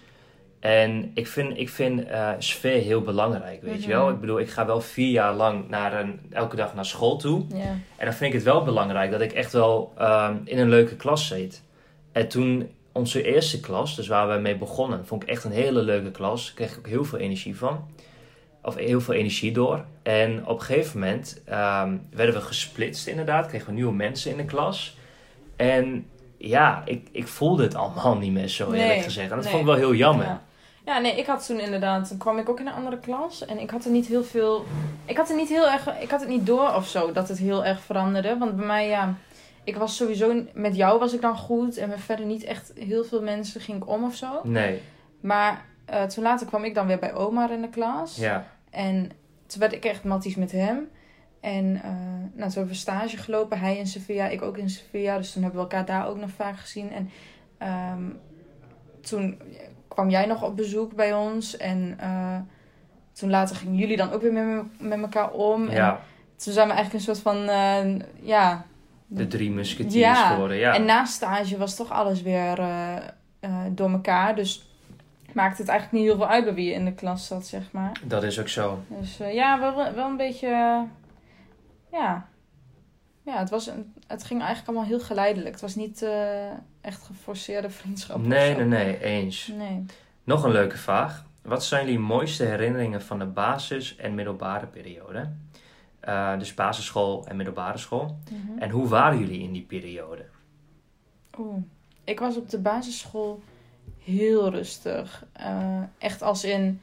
En 0.61 1.11
ik 1.15 1.27
vind, 1.27 1.59
ik 1.59 1.69
vind 1.69 2.05
eh, 2.05 2.31
sfeer 2.39 2.83
heel 2.83 3.03
belangrijk, 3.03 3.63
weet 3.63 3.83
je 3.85 3.89
wel. 3.89 4.05
Mhm. 4.05 4.15
Ik 4.15 4.21
bedoel, 4.21 4.41
ik 4.41 4.51
ga 4.51 4.67
wel 4.67 4.81
vier 4.81 5.11
jaar 5.11 5.35
lang 5.35 5.69
naar 5.69 6.01
een, 6.01 6.21
elke 6.31 6.57
dag 6.57 6.75
naar 6.75 6.85
school 6.85 7.17
toe. 7.17 7.45
Ja. 7.49 7.77
En 7.97 8.05
dan 8.05 8.13
vind 8.13 8.31
ik 8.31 8.33
het 8.33 8.43
wel 8.43 8.63
belangrijk 8.63 9.11
dat 9.11 9.21
ik 9.21 9.33
echt 9.33 9.53
wel 9.53 9.93
ehm, 9.99 10.37
in 10.45 10.59
een 10.59 10.69
leuke 10.69 10.97
klas 10.97 11.27
zit. 11.27 11.63
En 12.13 12.29
toen 12.29 12.71
onze 12.97 13.23
eerste 13.23 13.61
klas, 13.61 13.97
dus 13.97 14.07
waar 14.07 14.29
we 14.29 14.41
mee 14.41 14.57
begonnen, 14.57 15.07
vond 15.07 15.23
ik 15.23 15.29
echt 15.29 15.45
een 15.45 15.53
hele 15.53 15.83
leuke 15.83 16.11
klas. 16.11 16.55
Kreeg 16.55 16.73
ik 16.73 16.79
ook 16.79 16.87
heel 16.87 17.05
veel 17.05 17.19
energie 17.19 17.57
van. 17.57 17.89
Of 18.63 18.75
heel 18.75 19.01
veel 19.01 19.15
energie 19.15 19.53
door. 19.53 19.85
En 20.03 20.47
op 20.47 20.59
een 20.59 20.65
gegeven 20.65 20.99
moment 20.99 21.43
ehm, 21.45 21.97
werden 22.11 22.35
we 22.35 22.41
gesplitst 22.41 23.07
inderdaad. 23.07 23.47
Kregen 23.47 23.67
we 23.67 23.73
nieuwe 23.73 23.93
mensen 23.93 24.31
in 24.31 24.37
de 24.37 24.45
klas. 24.45 24.97
En 25.57 26.07
ja, 26.37 26.83
ik, 26.85 27.09
ik 27.13 27.27
voelde 27.27 27.63
het 27.63 27.75
allemaal 27.75 28.17
niet 28.17 28.33
meer 28.33 28.49
zo 28.49 28.65
eerlijk 28.65 28.89
Nee, 28.89 29.03
gezegd. 29.03 29.31
En 29.31 29.37
dat 29.37 29.45
nee. 29.45 29.55
vond 29.55 29.65
ik 29.65 29.69
wel 29.69 29.79
heel 29.79 29.95
jammer. 29.95 30.27
Ja. 30.27 30.43
Ja, 30.87 30.99
nee, 30.99 31.17
ik 31.17 31.27
had 31.27 31.47
toen 31.47 31.61
inderdaad, 31.61 32.09
toen 32.09 32.19
kwam 32.19 32.39
ik 32.39 32.49
ook 32.49 32.61
in 32.61 32.67
een 32.67 32.73
andere 32.73 32.99
klas 32.99 33.45
en 33.45 33.59
ik 33.59 33.71
had 33.71 33.85
er 33.85 33.91
niet 33.91 34.07
heel 34.07 34.25
veel, 34.25 34.65
ik 35.05 35.17
had 35.17 35.29
er 35.29 35.37
niet 35.37 35.49
heel 35.49 35.71
erg, 35.71 36.01
ik 36.01 36.11
had 36.11 36.21
het 36.21 36.29
niet 36.29 36.47
door 36.47 36.75
of 36.75 36.87
zo 36.87 37.13
dat 37.13 37.29
het 37.29 37.39
heel 37.39 37.65
erg 37.65 37.81
veranderde, 37.81 38.39
want 38.39 38.57
bij 38.57 38.67
mij 38.67 38.89
ja, 38.89 39.15
ik 39.67 39.77
was 39.77 39.97
sowieso 39.97 40.43
met 40.55 40.77
jou 40.77 40.99
was 40.99 41.13
ik 41.13 41.21
dan 41.21 41.37
goed 41.37 41.77
en 41.77 41.89
met 41.89 42.01
verder 42.01 42.27
niet 42.27 42.45
echt 42.45 42.73
heel 42.75 43.05
veel 43.05 43.23
mensen 43.23 43.61
ging 43.61 43.83
ik 43.83 43.89
om 43.89 44.05
of 44.05 44.15
zo. 44.15 44.41
Nee, 44.45 44.81
Maar 45.21 45.65
eh, 45.85 46.03
toen 46.03 46.23
later 46.25 46.47
kwam 46.47 46.65
ik 46.65 46.75
dan 46.75 46.87
weer 46.87 46.99
bij 46.99 47.15
Omar 47.15 47.53
in 47.53 47.61
de 47.63 47.69
klas 47.69 48.17
ja. 48.17 48.47
en 48.71 49.11
toen 49.47 49.61
werd 49.61 49.73
ik 49.73 49.85
echt 49.85 50.05
matties 50.05 50.35
met 50.35 50.53
hem. 50.53 50.89
En 51.41 51.81
eh, 51.83 51.91
nou, 52.21 52.31
toen 52.33 52.51
hebben 52.51 52.67
we 52.69 52.75
stage 52.75 53.17
gelopen. 53.17 53.59
Hij 53.59 53.77
in 53.79 53.87
Sevilla, 53.87 54.27
ik 54.29 54.43
ook 54.43 54.57
in 54.57 54.71
Sevilla. 54.71 55.17
Dus 55.17 55.33
toen 55.33 55.43
hebben 55.43 55.61
we 55.61 55.67
elkaar 55.69 55.87
daar 55.87 56.09
ook 56.09 56.17
nog 56.17 56.31
vaak 56.31 56.59
gezien. 56.59 56.93
En 56.93 57.11
ehm, 57.59 58.05
toen 59.01 59.39
kwam 59.89 60.11
jij 60.11 60.27
nog 60.27 60.43
op 60.43 60.57
bezoek 60.57 60.95
bij 60.95 61.15
ons. 61.15 61.57
En 61.57 61.95
eh, 61.99 62.39
toen 63.13 63.31
later 63.31 63.57
gingen 63.57 63.77
jullie 63.77 63.97
dan 63.97 64.13
ook 64.13 64.23
weer 64.23 64.33
met, 64.33 64.45
me- 64.45 64.89
met 64.89 65.01
elkaar 65.01 65.31
om. 65.31 65.69
En 65.69 65.75
ja. 65.75 66.01
toen 66.37 66.53
zijn 66.53 66.69
we 66.69 66.75
eigenlijk 66.75 67.09
een 67.09 67.15
soort 67.15 67.37
van, 67.37 67.37
ja... 68.21 68.67
De 69.07 69.27
drie 69.27 69.51
musketiers 69.51 69.95
Ja, 69.95 70.31
geworden, 70.31 70.57
ja. 70.57 70.75
En 70.75 70.85
na 70.85 71.05
stage 71.05 71.59
was 71.59 71.77
toch 71.77 71.91
alles 71.91 72.23
weer 72.23 72.59
eh, 72.59 72.97
eh, 73.41 73.61
door 73.71 73.91
elkaar. 73.91 74.37
Dus 74.37 74.69
maakte 75.33 75.61
het 75.61 75.71
eigenlijk 75.71 76.01
niet 76.03 76.11
heel 76.11 76.19
veel 76.21 76.29
uit 76.35 76.45
bij 76.45 76.55
wie 76.55 76.67
je 76.67 76.73
in 76.73 76.85
de 76.85 76.95
klas 76.95 77.27
zat, 77.27 77.47
zeg 77.47 77.63
maar. 77.73 78.01
Dat 78.05 78.23
is 78.23 78.41
ook 78.41 78.49
zo. 78.49 78.83
Dus 78.89 79.21
eh, 79.21 79.35
ja, 79.35 79.61
wel, 79.61 79.95
wel 79.95 80.07
een 80.07 80.17
beetje. 80.17 80.49
ja. 81.93 82.29
Ja, 83.23 83.39
het, 83.39 83.51
was 83.51 83.67
een, 83.67 83.95
het 84.07 84.25
ging 84.25 84.41
eigenlijk 84.41 84.69
allemaal 84.69 84.89
heel 84.89 85.07
geleidelijk. 85.07 85.51
Het 85.51 85.61
was 85.61 85.75
niet 85.75 86.07
echt 86.81 87.03
geforceerde 87.03 87.71
vriendschap. 87.71 88.27
Nee, 88.27 88.57
nee, 88.57 88.65
nee, 88.65 89.03
eens. 89.03 89.51
Nee. 89.57 89.85
Nog 90.25 90.45
een 90.45 90.53
leuke 90.53 90.77
vraag. 90.77 91.25
Wat 91.43 91.65
zijn 91.65 91.85
jullie 91.85 91.99
mooiste 92.01 92.45
herinneringen 92.45 93.03
van 93.03 93.19
de 93.19 93.25
basis- 93.25 93.97
en 93.97 94.15
middelbare 94.15 94.67
periode? 94.67 95.31
Eh, 96.07 96.39
dus 96.39 96.55
basisschool 96.55 97.25
en 97.27 97.37
middelbare 97.37 97.79
school. 97.79 98.17
Mhm. 98.33 98.59
En 98.59 98.71
hoe 98.71 98.89
waren 98.89 99.19
jullie 99.19 99.41
in 99.43 99.53
die 99.53 99.63
periode? 99.63 100.25
Oeh. 101.39 101.57
Ik 102.05 102.21
was 102.21 102.37
op 102.37 102.51
de 102.51 102.59
basisschool 102.59 103.43
heel 104.05 104.51
rustig. 104.51 105.25
Eh, 105.33 105.79
echt 105.99 106.23
als 106.23 106.45
in. 106.45 106.81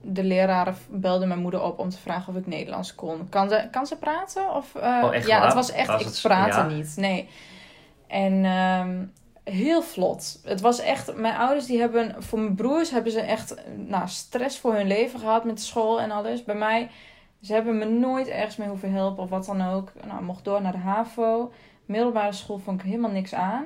De 0.00 0.24
leraren 0.24 0.76
belden 0.90 1.28
mijn 1.28 1.40
moeder 1.40 1.62
op 1.62 1.78
om 1.78 1.88
te 1.88 1.98
vragen 1.98 2.32
of 2.34 2.38
ik 2.40 2.46
Nederlands 2.46 2.94
kon. 2.94 3.28
Kan 3.28 3.48
ze, 3.48 3.68
kan 3.70 3.86
ze 3.86 3.96
praten? 3.96 4.54
Of, 4.54 4.74
Oh, 4.74 5.08
echt 5.14 5.26
ja, 5.26 5.36
waar? 5.36 5.44
het 5.46 5.54
was 5.54 5.70
echt, 5.70 5.86
Was 5.86 6.00
ik 6.00 6.06
het- 6.06 6.20
praatte 6.22 6.56
ja? 6.56 6.66
niet. 6.66 6.94
Nee. 6.96 7.28
En 8.06 8.44
ehm, 8.44 9.04
heel 9.56 9.82
vlot. 9.82 10.40
Het 10.44 10.60
was 10.60 10.78
echt, 10.80 11.16
mijn 11.16 11.36
ouders 11.36 11.66
die 11.66 11.78
hebben, 11.80 12.22
voor 12.22 12.38
mijn 12.38 12.54
broers 12.54 12.90
hebben 12.90 13.12
ze 13.12 13.20
echt 13.20 13.54
nou, 13.76 14.08
stress 14.08 14.58
voor 14.58 14.74
hun 14.74 14.86
leven 14.86 15.20
gehad 15.20 15.44
met 15.44 15.60
school 15.60 16.00
en 16.00 16.10
alles. 16.10 16.44
Bij 16.44 16.54
mij, 16.54 16.90
ze 17.44 17.52
hebben 17.52 17.78
me 17.78 17.84
nooit 17.84 18.28
ergens 18.28 18.56
mee 18.56 18.68
hoeven 18.68 18.92
helpen 18.92 19.22
of 19.22 19.30
wat 19.30 19.46
dan 19.46 19.62
ook. 19.62 19.92
Nou, 20.06 20.22
mocht 20.22 20.44
door 20.44 20.62
naar 20.62 20.72
de 20.72 20.78
HAVO. 20.78 21.52
Middelbare 21.86 22.32
school 22.32 22.58
vond 22.58 22.80
ik 22.80 22.86
helemaal 22.86 23.10
niks 23.10 23.34
aan. 23.34 23.64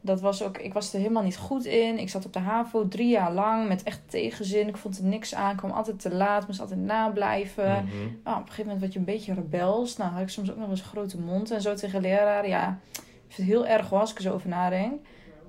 Dat 0.00 0.20
was 0.20 0.42
ook, 0.42 0.58
ik 0.58 0.72
was 0.72 0.92
er 0.92 1.00
helemaal 1.00 1.22
niet 1.22 1.36
goed 1.36 1.64
in. 1.64 1.98
Ik 1.98 2.08
zat 2.08 2.24
op 2.24 2.32
de 2.32 2.38
HAVO 2.38 2.88
drie 2.88 3.08
jaar 3.08 3.32
lang 3.32 3.68
met 3.68 3.82
echt 3.82 4.00
tegenzin. 4.06 4.68
Ik 4.68 4.76
vond 4.76 4.98
er 4.98 5.04
niks 5.04 5.34
aan. 5.34 5.50
Ik 5.50 5.56
kwam 5.56 5.70
altijd 5.70 6.00
te 6.00 6.14
laat, 6.14 6.46
moest 6.46 6.60
altijd 6.60 6.80
nablijven. 6.80 7.88
Nou, 8.24 8.36
op 8.36 8.42
een 8.42 8.48
gegeven 8.48 8.64
moment 8.64 8.80
werd 8.80 8.92
je 8.92 8.98
een 8.98 9.04
beetje 9.04 9.34
rebels. 9.34 9.96
Nou, 9.96 10.10
had 10.10 10.22
ik 10.22 10.28
soms 10.28 10.50
ook 10.50 10.56
nog 10.56 10.70
eens 10.70 10.80
een 10.80 10.86
grote 10.86 11.20
mond 11.20 11.50
en 11.50 11.60
zo 11.60 11.74
tegen 11.74 12.00
leraren. 12.00 12.48
Ja, 12.48 12.78
ik 12.92 13.34
vind 13.34 13.48
het 13.48 13.56
heel 13.56 13.66
erg 13.66 13.88
hoor, 13.88 14.00
als 14.00 14.10
ik 14.10 14.16
er 14.16 14.22
zo 14.22 14.34
over 14.34 14.48
nadenk. 14.48 15.00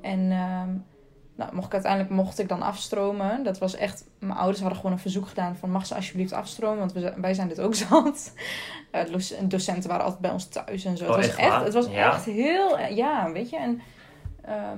En 0.02 0.32
ehm, 0.32 0.70
nou, 1.38 1.54
mocht 1.56 1.66
ik 1.68 1.74
uiteindelijk 1.74 2.12
mocht 2.14 2.40
ik 2.40 2.48
dan 2.50 2.62
afstromen. 2.62 3.44
Dat 3.44 3.58
was 3.58 3.76
echt... 3.76 4.04
Mijn 4.20 4.38
ouders 4.38 4.60
hadden 4.60 4.78
gewoon 4.78 4.92
een 4.92 5.00
verzoek 5.00 5.28
gedaan 5.28 5.56
van... 5.56 5.72
mag 5.72 5.86
ze 5.86 5.96
alsjeblieft 5.96 6.34
afstromen, 6.34 6.78
want 6.80 6.94
we, 6.94 7.14
wij 7.18 7.34
zijn 7.34 7.48
dit 7.48 7.60
ook 7.60 7.76
zat. 7.90 8.34
Eh, 8.92 9.12
doc- 9.12 9.34
docenten 9.44 9.90
waren 9.90 10.04
altijd 10.04 10.22
bij 10.22 10.32
ons 10.32 10.48
thuis 10.48 10.86
en 10.86 10.98
zo. 10.98 11.04
Oh, 11.10 11.16
het 11.16 11.26
was 11.26 11.36
echt 11.36 11.64
het 11.64 11.74
was 11.74 11.88
Ja? 11.88 12.14
echt 12.14 12.26
heel... 12.26 12.80
Ja, 12.80 13.32
weet 13.32 13.50
je. 13.50 13.58
En 13.58 13.82
ehm, 14.42 14.78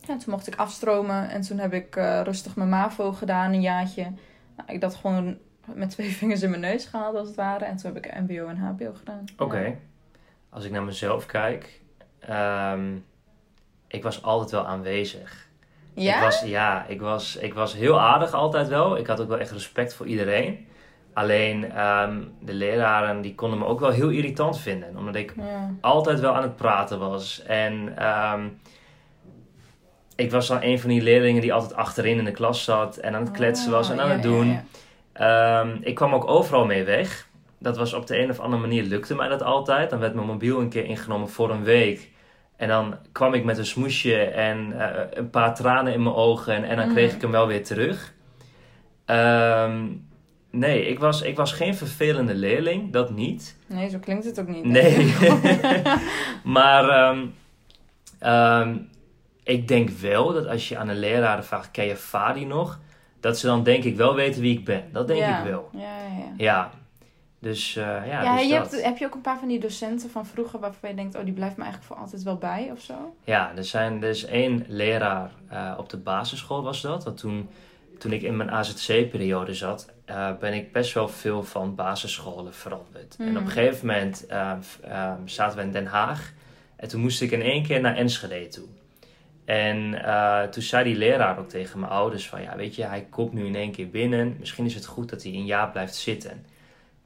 ja, 0.00 0.16
toen 0.16 0.22
mocht 0.26 0.46
ik 0.46 0.56
afstromen. 0.56 1.28
En 1.30 1.40
toen 1.40 1.58
heb 1.58 1.72
ik 1.72 1.96
eh, 1.96 2.20
rustig 2.24 2.56
mijn 2.56 2.68
MAVO 2.68 3.12
gedaan, 3.12 3.52
een 3.52 3.60
jaartje. 3.60 4.02
Nou, 4.56 4.72
ik 4.72 4.80
dat 4.80 4.94
gewoon 4.94 5.36
met 5.74 5.90
twee 5.90 6.10
vingers 6.20 6.42
in 6.42 6.50
mijn 6.50 6.62
neus 6.62 6.84
gehaald, 6.84 7.16
als 7.16 7.26
het 7.26 7.36
ware. 7.36 7.64
En 7.64 7.76
toen 7.76 7.94
heb 7.94 8.04
ik 8.04 8.20
MBO 8.20 8.46
en 8.46 8.56
HBO 8.56 8.92
gedaan. 8.98 9.24
Oké. 9.38 9.58
Ja. 9.60 9.74
Als 10.50 10.64
ik 10.64 10.70
naar 10.70 10.82
mezelf 10.82 11.26
kijk, 11.26 11.80
ehm, 12.18 12.96
ik 13.86 14.02
was 14.02 14.22
altijd 14.22 14.50
wel 14.50 14.66
aanwezig. 14.66 15.50
Ja? 15.94 16.14
Ik 16.16 16.22
was, 16.22 16.40
ja, 16.44 16.84
ik 16.88 17.00
was, 17.00 17.36
ik 17.36 17.54
was 17.54 17.74
heel 17.74 18.00
aardig 18.00 18.32
altijd 18.32 18.68
wel. 18.68 18.96
Ik 18.98 19.06
had 19.06 19.20
ook 19.20 19.28
wel 19.28 19.38
echt 19.38 19.50
respect 19.50 19.94
voor 19.94 20.06
iedereen. 20.06 20.66
Alleen 21.14 21.72
ehm, 21.72 22.20
de 22.40 22.52
leraren 22.54 23.20
die 23.20 23.34
konden 23.34 23.58
me 23.58 23.64
ook 23.64 23.80
wel 23.80 23.90
heel 23.90 24.08
irritant 24.08 24.58
vinden. 24.58 24.96
Omdat 24.96 25.14
ik 25.14 25.34
Ja. 25.36 25.70
altijd 25.80 26.20
wel 26.20 26.34
aan 26.34 26.42
het 26.42 26.56
praten 26.56 26.98
was. 26.98 27.42
En 27.46 27.92
ehm, 27.98 28.48
ik 30.16 30.30
was 30.30 30.46
dan 30.46 30.58
een 30.62 30.80
van 30.80 30.90
die 30.90 31.02
leerlingen 31.02 31.40
die 31.40 31.52
altijd 31.52 31.74
achterin 31.74 32.18
in 32.18 32.24
de 32.24 32.30
klas 32.30 32.64
zat. 32.64 32.96
En 32.96 33.14
aan 33.14 33.22
het 33.22 33.30
kletsen 33.30 33.70
was 33.70 33.90
en 33.90 33.96
Ah, 33.98 34.02
aan 34.02 34.08
ja, 34.08 34.14
het 34.14 34.22
doen. 34.22 34.46
ja. 34.48 34.64
Ehm, 35.12 35.76
ik 35.80 35.94
kwam 35.94 36.14
ook 36.14 36.28
overal 36.28 36.64
mee 36.66 36.84
weg. 36.84 37.28
Dat 37.58 37.76
was 37.76 37.92
op 37.94 38.06
de 38.06 38.18
een 38.22 38.30
of 38.30 38.40
andere 38.40 38.62
manier 38.62 38.82
lukte 38.82 39.14
mij 39.14 39.28
dat 39.28 39.42
altijd. 39.42 39.90
Dan 39.90 39.98
werd 39.98 40.14
mijn 40.14 40.26
mobiel 40.26 40.60
een 40.60 40.68
keer 40.68 40.84
ingenomen 40.84 41.28
voor 41.28 41.50
een 41.50 41.64
week. 41.64 42.10
En 42.62 42.68
dan 42.68 42.94
kwam 43.12 43.34
ik 43.34 43.44
met 43.44 43.58
een 43.58 43.66
smoesje 43.66 44.16
en 44.24 44.80
eh, 44.80 45.06
een 45.10 45.30
paar 45.30 45.54
tranen 45.54 45.92
in 45.92 46.02
mijn 46.02 46.14
ogen. 46.14 46.54
En, 46.54 46.64
en 46.64 46.76
dan 46.76 46.88
kreeg 46.92 47.06
Mhm. 47.06 47.14
ik 47.16 47.22
hem 47.22 47.30
wel 47.30 47.46
weer 47.46 47.64
terug. 47.64 48.12
Ehm, 49.04 49.86
nee, 50.50 50.86
ik 50.86 50.98
was, 50.98 51.22
ik 51.22 51.36
was 51.36 51.52
geen 51.52 51.74
vervelende 51.74 52.34
leerling. 52.34 52.92
Dat 52.92 53.10
niet. 53.10 53.56
Nee, 53.66 53.88
zo 53.88 53.98
klinkt 53.98 54.24
het 54.24 54.40
ook 54.40 54.48
niet. 54.48 54.64
Nee. 54.64 55.14
maar 56.44 56.88
ehm, 56.88 57.26
ehm, 58.18 58.76
ik 59.42 59.68
denk 59.68 59.90
wel 59.90 60.32
dat 60.32 60.46
als 60.46 60.68
je 60.68 60.76
aan 60.78 60.88
een 60.88 60.98
leraar 60.98 61.44
vraagt, 61.44 61.70
ken 61.70 61.84
je 61.86 61.96
Fadi 61.96 62.44
nog? 62.44 62.78
Dat 63.20 63.38
ze 63.38 63.46
dan 63.46 63.62
denk 63.62 63.84
ik 63.84 63.96
wel 63.96 64.14
weten 64.14 64.40
wie 64.42 64.58
ik 64.58 64.64
ben. 64.64 64.82
Dat 64.92 65.06
denk 65.06 65.20
Ja. 65.20 65.38
ik 65.38 65.50
wel. 65.50 65.68
Ja, 65.72 65.80
ja, 65.80 66.16
ja. 66.18 66.32
Ja. 66.36 66.70
Dus 67.42 67.76
eh, 67.76 67.84
ja, 67.84 68.04
Ja, 68.22 68.36
dus 68.36 68.46
je 68.46 68.54
dat. 68.58 68.70
hebt, 68.70 68.84
heb 68.84 68.96
je 68.98 69.06
ook 69.06 69.14
een 69.14 69.20
paar 69.20 69.38
van 69.38 69.48
die 69.48 69.58
docenten 69.60 70.10
van 70.10 70.26
vroeger 70.26 70.58
waarvan 70.60 70.88
je 70.90 70.96
denkt, 70.96 71.14
oh, 71.16 71.24
die 71.24 71.32
blijft 71.32 71.56
me 71.56 71.62
eigenlijk 71.62 71.92
voor 71.92 72.02
altijd 72.02 72.22
wel 72.22 72.36
bij 72.36 72.68
of 72.72 72.80
zo? 72.80 73.14
Ja, 73.24 73.52
er, 73.56 73.64
zijn, 73.64 74.02
er 74.02 74.08
is 74.08 74.24
één 74.24 74.64
leraar 74.68 75.30
eh, 75.48 75.74
op 75.78 75.88
de 75.88 75.96
basisschool 75.96 76.62
was 76.62 76.80
dat. 76.80 77.04
Want 77.04 77.16
toen, 77.18 77.48
toen 77.98 78.12
ik 78.12 78.22
in 78.22 78.36
mijn 78.36 78.50
AZC-periode 78.50 79.54
zat, 79.54 79.88
eh, 80.04 80.30
ben 80.40 80.52
ik 80.54 80.72
best 80.72 80.92
wel 80.94 81.08
veel 81.08 81.42
van 81.42 81.74
basisscholen 81.74 82.54
veranderd. 82.54 83.16
En 83.18 83.26
Mhm. 83.28 83.36
op 83.36 83.42
een 83.44 83.50
gegeven 83.50 83.86
moment 83.86 84.26
eh, 84.26 84.52
f- 84.60 84.78
eh, 84.82 85.12
zaten 85.24 85.58
we 85.58 85.64
in 85.64 85.72
Den 85.72 85.86
Haag. 85.86 86.32
En 86.76 86.88
toen 86.88 87.00
moest 87.00 87.22
ik 87.22 87.30
in 87.30 87.42
één 87.42 87.62
keer 87.62 87.80
naar 87.80 87.96
Enschede 87.96 88.48
toe. 88.48 88.64
En 89.44 90.00
toen 90.50 90.62
zei 90.62 90.84
die 90.84 90.96
leraar 90.96 91.38
ook 91.38 91.48
tegen 91.48 91.80
mijn 91.80 91.92
ouders 91.92 92.28
van... 92.28 92.42
Ja, 92.42 92.56
weet 92.56 92.74
je, 92.74 92.84
hij 92.84 93.06
komt 93.10 93.32
nu 93.32 93.46
in 93.46 93.54
één 93.54 93.70
keer 93.72 93.88
binnen. 93.90 94.36
Misschien 94.38 94.64
is 94.64 94.74
het 94.74 94.86
goed 94.86 95.08
dat 95.10 95.22
hij 95.22 95.32
een 95.32 95.44
jaar 95.44 95.70
blijft 95.70 95.94
zitten. 95.94 96.44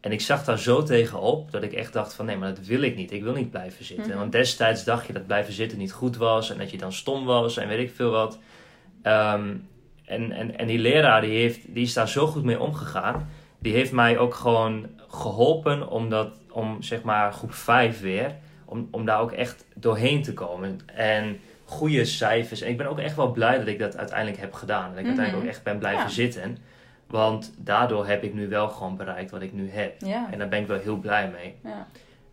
En 0.06 0.12
ik 0.12 0.20
zag 0.20 0.44
daar 0.44 0.58
zo 0.58 0.82
tegenop 0.82 1.50
dat 1.50 1.62
ik 1.62 1.72
echt 1.72 1.92
dacht 1.92 2.14
van... 2.14 2.26
Nee, 2.26 2.36
maar 2.36 2.54
dat 2.54 2.66
wil 2.66 2.82
ik 2.82 2.96
niet. 2.96 3.12
Ik 3.12 3.22
wil 3.22 3.32
niet 3.32 3.50
blijven 3.50 3.84
zitten. 3.84 4.08
Mhm. 4.08 4.18
Want 4.18 4.32
destijds 4.32 4.84
dacht 4.84 5.06
je 5.06 5.12
dat 5.12 5.26
blijven 5.26 5.52
zitten 5.52 5.78
niet 5.78 5.92
goed 5.92 6.16
was. 6.16 6.50
En 6.50 6.58
dat 6.58 6.70
je 6.70 6.78
dan 6.78 6.92
stom 6.92 7.24
was 7.24 7.56
en 7.56 7.68
weet 7.68 7.88
ik 7.88 7.94
veel 7.94 8.10
wat. 8.10 8.38
Ehm, 9.02 9.54
en, 10.04 10.32
en, 10.32 10.58
en 10.58 10.66
die 10.66 10.78
leraar 10.78 11.20
die, 11.20 11.38
heeft, 11.38 11.60
die 11.74 11.82
is 11.84 11.92
daar 11.92 12.08
zo 12.08 12.26
goed 12.26 12.44
mee 12.44 12.60
omgegaan. 12.60 13.28
Die 13.58 13.72
heeft 13.72 13.92
mij 13.92 14.18
ook 14.18 14.34
gewoon 14.34 14.86
geholpen 15.08 15.88
om, 15.88 16.08
dat, 16.10 16.28
om 16.50 16.82
zeg 16.82 17.02
maar 17.02 17.32
groep 17.32 17.54
5 17.54 18.00
weer... 18.00 18.34
Om, 18.64 18.88
om 18.90 19.04
daar 19.04 19.20
ook 19.20 19.32
echt 19.32 19.64
doorheen 19.74 20.22
te 20.22 20.32
komen. 20.34 20.78
En 20.94 21.40
goede 21.64 22.04
cijfers. 22.04 22.60
En 22.60 22.70
ik 22.70 22.76
ben 22.76 22.86
ook 22.86 22.98
echt 22.98 23.16
wel 23.16 23.30
blij 23.32 23.58
dat 23.58 23.66
ik 23.66 23.78
dat 23.78 23.96
uiteindelijk 23.96 24.40
heb 24.40 24.52
gedaan. 24.52 24.88
Dat 24.90 24.98
ik 24.98 24.98
Mhm. 24.98 25.06
uiteindelijk 25.06 25.44
ook 25.44 25.50
echt 25.50 25.62
ben 25.62 25.78
blijven 25.78 26.02
Ja. 26.02 26.08
zitten. 26.08 26.58
Want 27.06 27.54
daardoor 27.58 28.06
heb 28.06 28.22
ik 28.22 28.34
nu 28.34 28.48
wel 28.48 28.68
gewoon 28.68 28.96
bereikt 28.96 29.30
wat 29.30 29.42
ik 29.42 29.52
nu 29.52 29.70
heb. 29.70 30.00
Ja. 30.00 30.28
En 30.30 30.38
daar 30.38 30.48
ben 30.48 30.60
ik 30.60 30.66
wel 30.66 30.78
heel 30.78 30.96
blij 30.96 31.30
mee. 31.30 31.54
Ja, 31.64 31.86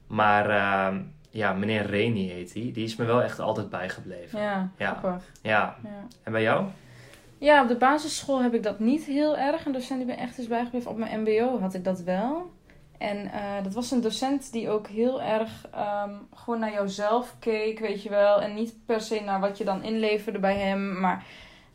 Maar 0.07 0.49
ehm, 0.49 1.01
ja, 1.29 1.53
meneer 1.53 1.85
Reni 1.85 2.29
heet 2.29 2.53
hij. 2.53 2.71
Die 2.73 2.83
is 2.85 2.95
me 2.95 3.05
wel 3.05 3.21
echt 3.23 3.39
altijd 3.39 3.69
bijgebleven. 3.69 4.39
ja, 4.39 4.69
Ja. 4.77 4.93
grappig. 4.93 5.23
Ja. 5.41 5.75
En 6.23 6.31
bij 6.31 6.41
jou? 6.41 6.65
ja, 7.37 7.61
op 7.61 7.67
de 7.67 7.75
basisschool 7.75 8.41
heb 8.41 8.53
ik 8.53 8.63
dat 8.63 8.79
niet 8.79 9.03
heel 9.03 9.37
erg. 9.37 9.65
Een 9.65 9.71
docent 9.71 9.99
die 9.99 10.07
me 10.07 10.13
echt 10.21 10.37
is 10.37 10.47
bijgebleven. 10.47 10.91
Op 10.91 10.97
mijn 10.97 11.21
mbo 11.21 11.59
had 11.59 11.73
ik 11.73 11.83
dat 11.83 12.01
wel. 12.01 12.51
En 12.97 13.31
eh, 13.31 13.63
dat 13.63 13.73
was 13.73 13.91
een 13.91 14.01
docent 14.01 14.51
die 14.51 14.69
ook 14.69 14.87
heel 14.87 15.21
erg 15.21 15.67
ehm, 15.71 16.11
gewoon 16.33 16.59
naar 16.59 16.71
jouzelf 16.73 17.35
keek, 17.39 17.79
weet 17.79 18.03
je 18.03 18.09
wel. 18.09 18.41
En 18.41 18.53
niet 18.53 18.73
per 18.85 19.01
se 19.01 19.19
naar 19.21 19.39
wat 19.39 19.57
je 19.57 19.63
dan 19.63 19.83
inleverde 19.83 20.39
bij 20.39 20.57
hem, 20.57 20.99
maar 20.99 21.23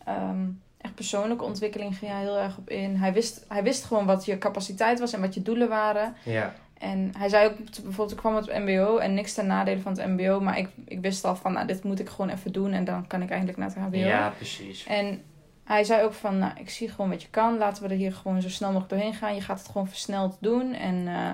ehm, 0.05 0.47
echt 0.89 0.97
persoonlijke 0.97 1.45
ontwikkeling 1.45 1.99
ging 1.99 2.11
hij 2.11 2.21
heel 2.21 2.39
erg 2.39 2.59
op 2.59 2.71
in. 2.71 2.97
Hij 2.97 3.13
wist, 3.13 3.45
hij 3.49 3.63
wist 3.63 3.85
gewoon 3.85 4.07
wat 4.07 4.25
je 4.25 4.39
capaciteit 4.39 5.01
was 5.01 5.13
en 5.13 5.21
wat 5.21 5.35
je 5.35 5.43
doelen 5.43 5.69
waren. 5.69 6.15
Ja. 6.25 6.55
En 6.79 7.13
hij 7.19 7.29
zei 7.29 7.49
ook, 7.49 7.57
bijvoorbeeld, 7.57 8.11
ik 8.11 8.17
kwam 8.17 8.37
op 8.37 8.47
het 8.47 8.59
mbo 8.59 8.97
en 8.97 9.15
niks 9.15 9.35
ten 9.35 9.47
nadele 9.47 9.81
van 9.81 9.99
het 9.99 10.07
mbo. 10.07 10.41
Maar 10.41 10.59
ik, 10.59 10.69
ik 10.85 11.01
wist 11.01 11.25
al 11.25 11.37
van, 11.37 11.53
nou, 11.53 11.67
dit 11.67 11.85
moet 11.85 12.01
ik 12.01 12.09
gewoon 12.09 12.31
even 12.31 12.53
doen 12.53 12.73
en 12.73 12.85
dan 12.85 13.07
kan 13.07 13.23
ik 13.23 13.31
eindelijk 13.31 13.59
naar 13.59 13.69
het 13.69 13.77
hbo. 13.77 13.97
Ja, 13.97 14.33
precies. 14.37 14.87
En 14.87 15.23
hij 15.65 15.85
zei 15.85 16.05
ook 16.05 16.13
van, 16.13 16.39
nou, 16.39 16.53
ik 16.57 16.71
zie 16.71 16.89
gewoon 16.89 17.11
wat 17.11 17.23
je 17.23 17.29
kan. 17.31 17.59
Laten 17.59 17.83
we 17.83 17.89
er 17.89 17.97
hier 17.97 18.13
gewoon 18.13 18.43
zo 18.43 18.49
snel 18.49 18.73
mogelijk 18.73 18.93
doorheen 18.93 19.15
gaan. 19.15 19.35
Je 19.35 19.41
gaat 19.41 19.59
het 19.59 19.69
gewoon 19.69 19.89
versneld 19.89 20.37
doen. 20.41 20.73
En 20.73 21.09
eh 21.09 21.31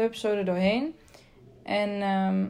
hup, 0.00 0.14
zo 0.14 0.36
er 0.36 0.44
doorheen. 0.44 0.94
En 1.62 2.02
ehm, 2.02 2.44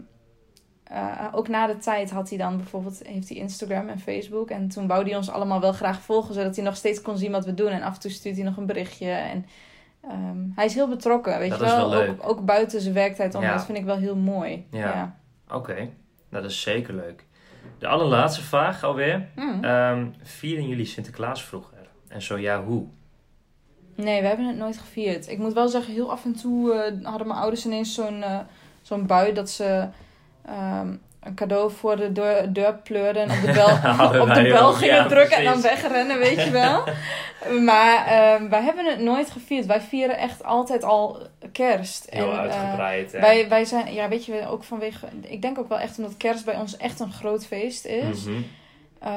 eh, 0.91 1.27
ook 1.33 1.49
na 1.49 1.67
de 1.67 1.77
tijd 1.77 2.11
had 2.11 2.29
hij 2.29 2.39
dan 2.39 2.57
bijvoorbeeld 2.57 3.01
heeft 3.07 3.29
hij 3.29 3.39
Instagram 3.39 3.89
en 3.89 3.99
Facebook. 3.99 4.51
En 4.51 4.69
toen 4.69 4.87
wou 4.87 5.05
hij 5.05 5.17
ons 5.17 5.31
allemaal 5.31 5.61
wel 5.61 5.73
graag 5.73 6.01
volgen, 6.01 6.35
zodat 6.35 6.57
hij 6.57 6.65
nog 6.65 6.77
steeds 6.77 7.03
kon 7.03 7.19
zien 7.19 7.33
wat 7.33 7.45
we 7.45 7.55
doen. 7.55 7.69
En 7.69 7.83
af 7.83 7.95
en 7.95 8.01
toe 8.01 8.11
stuurt 8.11 8.37
hij 8.37 8.45
nog 8.45 8.57
een 8.57 8.67
berichtje. 8.67 9.11
En 9.11 9.47
ehm, 10.03 10.39
hij 10.55 10.65
is 10.65 10.75
heel 10.75 10.89
betrokken, 10.89 11.39
weet 11.39 11.51
Dat 11.51 11.59
je 11.59 11.65
is 11.65 11.71
wel. 11.71 11.95
Ook, 11.95 12.29
ook 12.29 12.45
buiten 12.45 12.81
zijn 12.81 12.95
werktijd 12.95 13.35
om. 13.35 13.43
Ja. 13.43 13.53
Dat 13.53 13.65
vind 13.65 13.79
ik 13.79 13.85
wel 13.85 13.97
heel 13.97 14.17
mooi. 14.17 14.67
Ja. 14.71 14.79
ja. 14.79 15.17
Oké, 15.51 15.75
nou, 16.29 16.43
dat 16.43 16.51
is 16.51 16.61
zeker 16.61 16.95
leuk. 16.95 17.25
De 17.79 17.87
allerlaatste 17.87 18.43
vraag 18.43 18.85
alweer. 18.85 19.29
Mm. 19.35 20.15
Vieren 20.23 20.69
jullie 20.69 20.85
Sinterklaas 20.85 21.45
vroeger? 21.45 21.79
En 22.09 22.23
zo 22.23 22.39
ja, 22.39 22.65
hoe? 22.65 22.87
Nee, 23.95 24.21
we 24.21 24.27
hebben 24.27 24.47
het 24.47 24.57
nooit 24.57 24.79
gevierd. 24.79 25.29
Ik 25.29 25.39
moet 25.39 25.53
wel 25.53 25.69
zeggen, 25.69 25.95
heel 25.95 26.11
af 26.11 26.25
en 26.25 26.35
toe 26.35 26.73
eh, 26.73 27.05
hadden 27.05 27.27
mijn 27.27 27.41
ouders 27.41 27.67
ineens 27.67 27.95
zo'n 27.95 28.23
eh, 28.23 28.39
zo'n 28.83 29.07
bui 29.07 29.33
dat 29.33 29.51
ze 29.51 29.89
ehm, 30.47 30.95
een 31.27 31.35
cadeau 31.35 31.71
voor 31.71 31.97
de 31.97 32.13
deur, 32.13 32.53
deur 32.53 32.75
pleurden 32.75 33.23
en 33.23 33.31
op 33.31 33.47
de 33.47 33.53
bel, 33.53 33.69
op 34.23 34.35
de 34.35 34.43
bel 34.43 34.69
ook, 34.69 34.75
gingen 34.75 34.95
ja, 34.95 35.07
drukken 35.07 35.37
en 35.37 35.45
dan 35.45 35.61
wegrennen, 35.61 36.19
weet 36.19 36.45
je 36.45 36.51
wel. 36.51 36.85
maar 37.71 38.07
ehm, 38.07 38.49
wij 38.49 38.63
hebben 38.63 38.85
het 38.85 39.01
nooit 39.01 39.31
gevierd. 39.31 39.67
Wij 39.67 39.81
vieren 39.81 40.19
echt 40.19 40.45
altijd 40.45 40.85
al 40.85 41.19
kerst. 41.53 42.07
Heel 42.11 42.25
En, 42.25 42.33
eh, 42.33 42.39
uitgebreid. 42.39 43.13
wij, 43.13 43.49
wij 43.49 43.65
zijn, 43.65 43.95
ja, 43.95 44.09
weet 44.09 44.25
je, 44.25 44.47
ook 44.49 44.65
vanwege, 44.65 45.07
ik 45.21 45.43
denk 45.43 45.59
ook 45.59 45.69
wel 45.69 45.79
echt 45.79 45.99
omdat 45.99 46.17
kerst 46.17 46.45
bij 46.45 46.57
ons 46.57 46.77
echt 46.77 47.01
een 47.01 47.13
groot 47.13 47.47
feest 47.47 47.85
is. 47.85 48.25
Mhm. 48.25 48.43
Eh, 48.99 49.13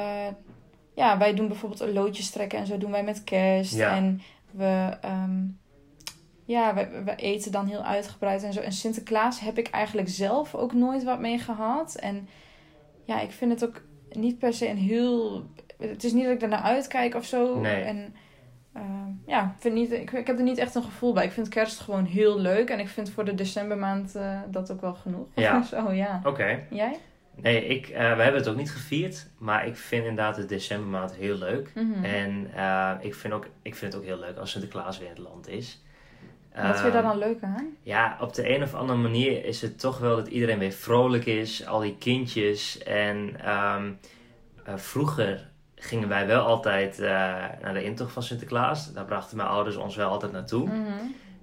ja, 0.94 1.18
wij 1.18 1.34
doen 1.34 1.48
bijvoorbeeld 1.48 1.80
een 1.80 1.92
loodjes 1.92 2.30
trekken 2.30 2.58
en 2.58 2.66
zo 2.66 2.78
doen 2.78 2.90
wij 2.90 3.02
met 3.02 3.24
kerst. 3.24 3.74
Ja. 3.74 3.96
En 3.96 4.22
we, 4.50 4.96
ehm, 5.00 5.38
ja, 6.50 6.74
we, 6.74 7.02
we 7.04 7.14
eten 7.14 7.52
dan 7.52 7.66
heel 7.66 7.82
uitgebreid 7.82 8.42
en 8.42 8.52
zo. 8.52 8.60
En 8.60 8.72
Sinterklaas 8.72 9.40
heb 9.40 9.58
ik 9.58 9.68
eigenlijk 9.68 10.08
zelf 10.08 10.54
ook 10.54 10.72
nooit 10.72 11.04
wat 11.04 11.20
mee 11.20 11.38
gehad. 11.38 11.94
En 11.94 12.28
ja, 13.04 13.20
ik 13.20 13.30
vind 13.30 13.60
het 13.60 13.64
ook 13.64 13.82
niet 14.10 14.38
per 14.38 14.52
se 14.52 14.68
een 14.68 14.76
heel... 14.76 15.44
Het 15.78 16.04
is 16.04 16.12
niet 16.12 16.24
dat 16.24 16.32
ik 16.32 16.42
er 16.42 16.48
naar 16.48 16.62
uitkijk 16.62 17.14
of 17.14 17.24
zo. 17.24 17.60
Nee. 17.60 17.82
En 17.82 18.14
ehm, 18.72 19.10
ja, 19.26 19.42
ik, 19.42 19.60
vind 19.60 19.74
niet, 19.74 19.92
ik, 19.92 20.10
ik 20.10 20.26
heb 20.26 20.38
er 20.38 20.44
niet 20.44 20.58
echt 20.58 20.74
een 20.74 20.82
gevoel 20.82 21.12
bij. 21.12 21.24
Ik 21.24 21.32
vind 21.32 21.48
kerst 21.48 21.80
gewoon 21.80 22.04
heel 22.04 22.40
leuk. 22.40 22.70
En 22.70 22.78
ik 22.78 22.88
vind 22.88 23.10
voor 23.10 23.24
de 23.24 23.34
decembermaand 23.34 24.14
eh, 24.14 24.40
dat 24.50 24.72
ook 24.72 24.80
wel 24.80 24.94
genoeg. 24.94 25.26
Ja. 25.34 25.62
zo, 25.72 25.92
ja. 25.92 26.20
Oké. 26.24 26.66
Jij? 26.70 26.98
Nee, 27.34 27.66
ik, 27.66 27.88
eh, 27.88 28.16
we 28.16 28.22
hebben 28.22 28.40
het 28.40 28.48
ook 28.48 28.56
niet 28.56 28.72
gevierd. 28.72 29.26
Maar 29.38 29.66
ik 29.66 29.76
vind 29.76 30.06
inderdaad 30.06 30.36
de 30.36 30.46
decembermaand 30.46 31.14
heel 31.14 31.36
leuk. 31.36 31.72
Mhm. 31.74 32.04
En 32.04 32.50
ik, 33.00 33.14
vind 33.14 33.34
ook, 33.34 33.46
ik 33.62 33.74
vind 33.74 33.92
het 33.92 34.02
ook 34.02 34.08
heel 34.08 34.18
leuk 34.18 34.36
als 34.36 34.50
Sinterklaas 34.50 34.98
weer 34.98 35.08
in 35.08 35.14
het 35.14 35.22
land 35.22 35.48
is. 35.48 35.80
Wat 36.54 36.80
vind 36.80 36.94
je 36.94 37.00
daar 37.00 37.10
Ehm, 37.10 37.18
dan 37.18 37.28
leuk 37.28 37.42
aan? 37.42 37.76
Ja, 37.82 38.16
op 38.20 38.34
de 38.34 38.54
een 38.54 38.62
of 38.62 38.74
andere 38.74 38.98
manier 38.98 39.44
is 39.44 39.62
het 39.62 39.80
toch 39.80 39.98
wel 39.98 40.16
dat 40.16 40.26
iedereen 40.26 40.58
weer 40.58 40.72
vrolijk 40.72 41.26
is. 41.26 41.66
Al 41.66 41.80
die 41.80 41.96
kindjes. 41.98 42.78
En 42.82 43.40
ehm, 43.44 43.90
eh, 44.64 44.76
vroeger 44.76 45.48
gingen 45.74 46.08
wij 46.08 46.26
wel 46.26 46.44
altijd 46.44 47.00
eh, 47.00 47.08
naar 47.62 47.74
de 47.74 47.84
intocht 47.84 48.12
van 48.12 48.22
Sinterklaas. 48.22 48.92
Daar 48.92 49.04
brachten 49.04 49.36
mijn 49.36 49.48
ouders 49.48 49.76
ons 49.76 49.96
wel 49.96 50.10
altijd 50.10 50.32
naartoe. 50.32 50.64
Mhm. 50.66 50.78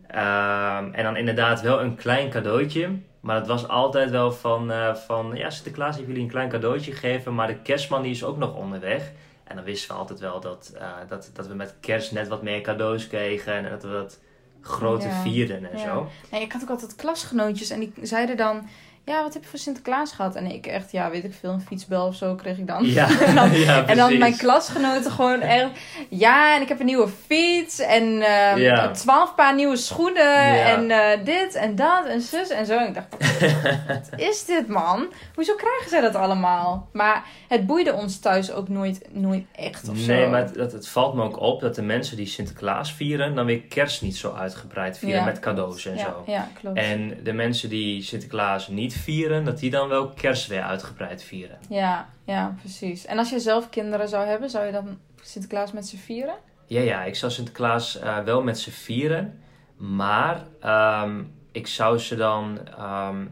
Ehm, 0.07 0.93
en 0.93 1.03
dan 1.03 1.15
inderdaad 1.15 1.61
wel 1.61 1.81
een 1.81 1.95
klein 1.95 2.29
cadeautje. 2.29 2.89
Maar 3.19 3.35
het 3.35 3.47
was 3.47 3.67
altijd 3.67 4.09
wel 4.09 4.31
van, 4.31 4.71
eh, 4.71 4.95
van 4.95 5.31
ja, 5.33 5.49
Sinterklaas 5.49 5.95
heeft 5.95 6.07
jullie 6.07 6.23
een 6.23 6.29
klein 6.29 6.49
cadeautje 6.49 6.91
gegeven. 6.91 7.35
Maar 7.35 7.47
de 7.47 7.61
kerstman 7.61 8.01
die 8.01 8.11
is 8.11 8.23
ook 8.23 8.37
nog 8.37 8.55
onderweg. 8.55 9.11
En 9.43 9.55
dan 9.55 9.65
wisten 9.65 9.89
we 9.89 9.99
altijd 9.99 10.19
wel 10.19 10.39
dat, 10.39 10.77
dat, 11.07 11.31
dat 11.33 11.47
we 11.47 11.53
met 11.53 11.75
kerst 11.79 12.11
net 12.11 12.27
wat 12.27 12.41
meer 12.41 12.61
cadeaus 12.61 13.07
kregen. 13.07 13.53
En 13.53 13.69
dat 13.69 13.83
we 13.83 13.89
dat 13.89 14.19
groter 14.61 15.09
Ja. 15.09 15.21
vierden 15.21 15.71
en 15.71 15.79
zo. 15.79 16.07
Nee, 16.31 16.41
ik 16.41 16.51
had 16.51 16.61
ook 16.61 16.69
altijd 16.69 16.95
klasgenootjes 16.95 17.69
en 17.69 17.79
die 17.79 17.91
zeiden 18.01 18.37
dan... 18.37 18.67
Ja, 19.07 19.23
wat 19.23 19.33
heb 19.33 19.43
je 19.43 19.49
voor 19.49 19.59
Sinterklaas 19.59 20.11
gehad? 20.11 20.35
En 20.35 20.51
ik 20.51 20.65
echt, 20.65 20.91
ja, 20.91 21.09
weet 21.09 21.23
ik 21.23 21.33
veel, 21.39 21.51
een 21.51 21.61
fietsbel 21.61 22.07
of 22.07 22.15
zo 22.15 22.35
kreeg 22.35 22.57
ik 22.57 22.67
dan. 22.67 22.85
Ja, 22.85 23.19
en, 23.27 23.35
dan 23.35 23.51
ja, 23.51 23.85
en 23.85 23.97
dan 23.97 24.17
mijn 24.17 24.37
klasgenoten 24.37 25.11
gewoon 25.11 25.41
echt... 25.41 25.69
Ja, 26.09 26.55
en 26.55 26.61
ik 26.61 26.67
heb 26.67 26.79
een 26.79 26.85
nieuwe 26.85 27.07
fiets 27.25 27.79
en 27.79 28.21
ehm, 28.21 28.59
Ja. 28.59 28.91
twaalf 28.91 29.35
paar 29.35 29.55
nieuwe 29.55 29.77
schoenen 29.77 30.65
en 30.65 30.91
eh, 30.91 31.25
dit 31.25 31.55
en 31.55 31.75
dat 31.75 32.05
en 32.05 32.21
zus 32.21 32.49
en 32.49 32.65
zo. 32.65 32.77
En 32.77 32.87
ik 32.87 32.93
dacht, 32.93 33.07
wat 33.87 34.19
is 34.19 34.45
dit 34.45 34.67
man? 34.67 35.07
Hoezo 35.35 35.55
krijgen 35.55 35.89
zij 35.89 36.01
dat 36.01 36.15
allemaal? 36.15 36.89
Maar 36.91 37.25
het 37.47 37.65
boeide 37.65 37.93
ons 37.93 38.19
thuis 38.19 38.51
ook 38.51 38.69
nooit, 38.69 39.01
nooit 39.11 39.45
echt 39.51 39.89
of 39.89 39.97
zo. 39.97 40.11
Nee, 40.13 40.27
maar 40.27 40.39
het, 40.39 40.53
dat, 40.53 40.71
het 40.71 40.87
valt 40.87 41.13
me 41.13 41.23
ook 41.23 41.39
op 41.39 41.59
dat 41.61 41.75
de 41.75 41.81
mensen 41.81 42.17
die 42.17 42.27
Sinterklaas 42.27 42.93
vieren, 42.93 43.35
dan 43.35 43.45
weer 43.45 43.61
kerst 43.61 44.01
niet 44.01 44.17
zo 44.17 44.33
uitgebreid 44.33 44.97
vieren 44.97 45.23
met 45.25 45.39
cadeaus 45.39 45.85
en 45.85 45.99
zo. 45.99 46.23
Ja, 46.25 46.47
klopt. 46.61 46.77
En 46.77 47.17
de 47.23 47.33
mensen 47.33 47.69
die 47.69 48.03
Sinterklaas 48.03 48.67
niet 48.67 48.95
vieren, 48.97 49.43
dat 49.43 49.59
die 49.59 49.69
dan 49.69 49.87
wel 49.87 50.09
kerst 50.09 50.47
weer 50.47 50.61
uitgebreid 50.61 51.23
vieren. 51.23 51.57
Ja, 51.69 52.09
ja, 52.23 52.55
precies. 52.59 53.05
En 53.05 53.17
als 53.17 53.29
je 53.29 53.39
zelf 53.39 53.69
kinderen 53.69 54.09
zou 54.09 54.25
hebben, 54.27 54.49
zou 54.49 54.65
je 54.65 54.71
dan 54.71 54.97
Sinterklaas 55.21 55.71
met 55.71 55.87
ze 55.87 55.97
vieren? 55.97 56.35
Ja, 56.65 56.81
ja, 56.81 57.03
ik 57.03 57.15
zou 57.15 57.31
Sinterklaas 57.31 57.99
eh, 57.99 58.19
wel 58.19 58.43
met 58.43 58.59
ze 58.59 58.71
vieren, 58.71 59.39
maar 59.77 60.45
ehm, 60.59 61.23
ik 61.51 61.67
zou 61.67 61.97
ze 61.97 62.15
dan 62.15 62.59
ehm, 62.77 63.25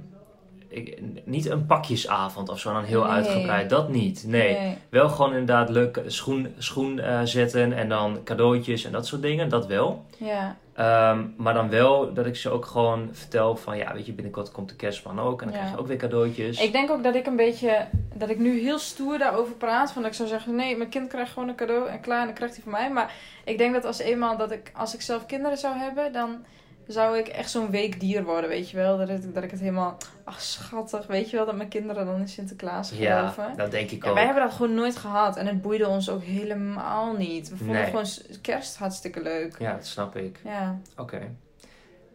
ik, 0.75 0.99
niet 1.25 1.49
een 1.49 1.65
pakjesavond 1.65 2.49
of 2.49 2.59
zo 2.59 2.73
dan 2.73 2.83
heel 2.83 3.01
Nee. 3.03 3.11
uitgebreid, 3.11 3.69
dat 3.69 3.89
niet. 3.89 4.23
Nee, 4.27 4.77
wel 4.89 5.09
gewoon 5.09 5.29
inderdaad 5.31 5.69
leuk 5.69 6.01
schoen, 6.07 6.53
schoen 6.57 6.99
eh, 6.99 7.19
zetten 7.23 7.73
en 7.73 7.89
dan 7.89 8.19
cadeautjes 8.23 8.83
en 8.85 8.91
dat 8.91 9.07
soort 9.07 9.21
dingen, 9.21 9.49
dat 9.49 9.65
wel. 9.67 10.05
Ja, 10.17 10.55
Ehm, 10.75 11.23
maar 11.38 11.53
dan 11.53 11.69
wel 11.69 12.13
dat 12.13 12.25
ik 12.25 12.35
ze 12.35 12.49
ook 12.49 12.65
gewoon 12.65 13.09
vertel 13.11 13.55
van, 13.55 13.77
ja, 13.77 13.93
weet 13.93 14.05
je, 14.05 14.13
binnenkort 14.13 14.51
komt 14.51 14.69
de 14.69 14.75
kerstman 14.75 15.19
ook 15.19 15.41
en 15.41 15.47
dan 15.47 15.55
Ja. 15.55 15.61
krijg 15.61 15.71
je 15.75 15.81
ook 15.81 15.88
weer 15.88 15.97
cadeautjes. 15.97 16.61
ik 16.61 16.71
denk 16.71 16.91
ook 16.91 17.03
dat 17.03 17.15
ik 17.15 17.25
een 17.25 17.35
beetje, 17.35 17.85
dat 18.13 18.29
ik 18.29 18.39
nu 18.39 18.59
heel 18.59 18.79
stoer 18.79 19.17
daarover 19.17 19.53
praat. 19.53 19.91
Van 19.91 20.01
dat 20.01 20.11
ik 20.11 20.17
zou 20.17 20.29
zeggen, 20.29 20.55
nee, 20.55 20.77
mijn 20.77 20.89
kind 20.89 21.07
krijgt 21.09 21.31
gewoon 21.31 21.49
een 21.49 21.55
cadeau 21.55 21.88
en 21.89 21.99
klaar, 21.99 22.19
en 22.19 22.25
dan 22.25 22.35
krijgt 22.35 22.53
hij 22.53 22.63
van 22.63 22.71
mij. 22.71 22.89
Maar 22.91 23.13
ik 23.45 23.57
denk 23.57 23.73
dat 23.73 23.85
als 23.85 23.99
eenmaal, 23.99 24.38
dat 24.38 24.51
ik, 24.51 24.71
als 24.75 24.93
ik 24.93 25.01
zelf 25.01 25.25
kinderen 25.25 25.57
zou 25.57 25.75
hebben, 25.77 26.11
dan 26.13 26.45
zou 26.88 27.17
ik 27.17 27.28
echt 27.28 27.50
zo'n 27.50 27.69
weekdier 27.69 28.24
worden, 28.24 28.50
weet 28.50 28.69
je 28.69 28.78
wel. 28.78 28.98
Dat 28.98 29.10
ik, 29.10 29.34
dat 29.34 29.43
ik 29.43 29.52
het 29.52 29.60
helemaal, 29.60 29.98
ach 30.24 30.41
schattig, 30.41 31.08
weet 31.08 31.30
je 31.30 31.36
wel, 31.38 31.45
dat 31.45 31.56
mijn 31.56 31.69
kinderen 31.69 32.06
dan 32.06 32.19
in 32.19 32.28
Sinterklaas 32.28 32.91
ja, 32.93 33.17
geloven. 33.19 33.58
dat 33.58 33.71
denk 33.71 33.89
ik 33.91 34.04
Ja, 34.04 34.10
ook. 34.10 34.15
wij 34.15 34.26
hebben 34.26 34.43
dat 34.43 34.52
gewoon 34.54 34.74
nooit 34.74 34.95
gehad 34.98 35.38
en 35.38 35.45
het 35.48 35.62
boeide 35.62 35.88
ons 35.88 36.10
ook 36.10 36.24
helemaal 36.24 37.15
niet. 37.15 37.50
We 37.50 37.58
vonden 37.58 37.76
Nee. 37.76 37.86
gewoon 37.86 38.06
kerst 38.41 38.78
hartstikke 38.78 39.21
leuk. 39.21 39.56
Ja, 39.60 39.74
dat 39.74 39.86
snap 39.86 40.15
ik. 40.15 40.39
Ja, 40.43 40.78
Oké. 40.98 41.19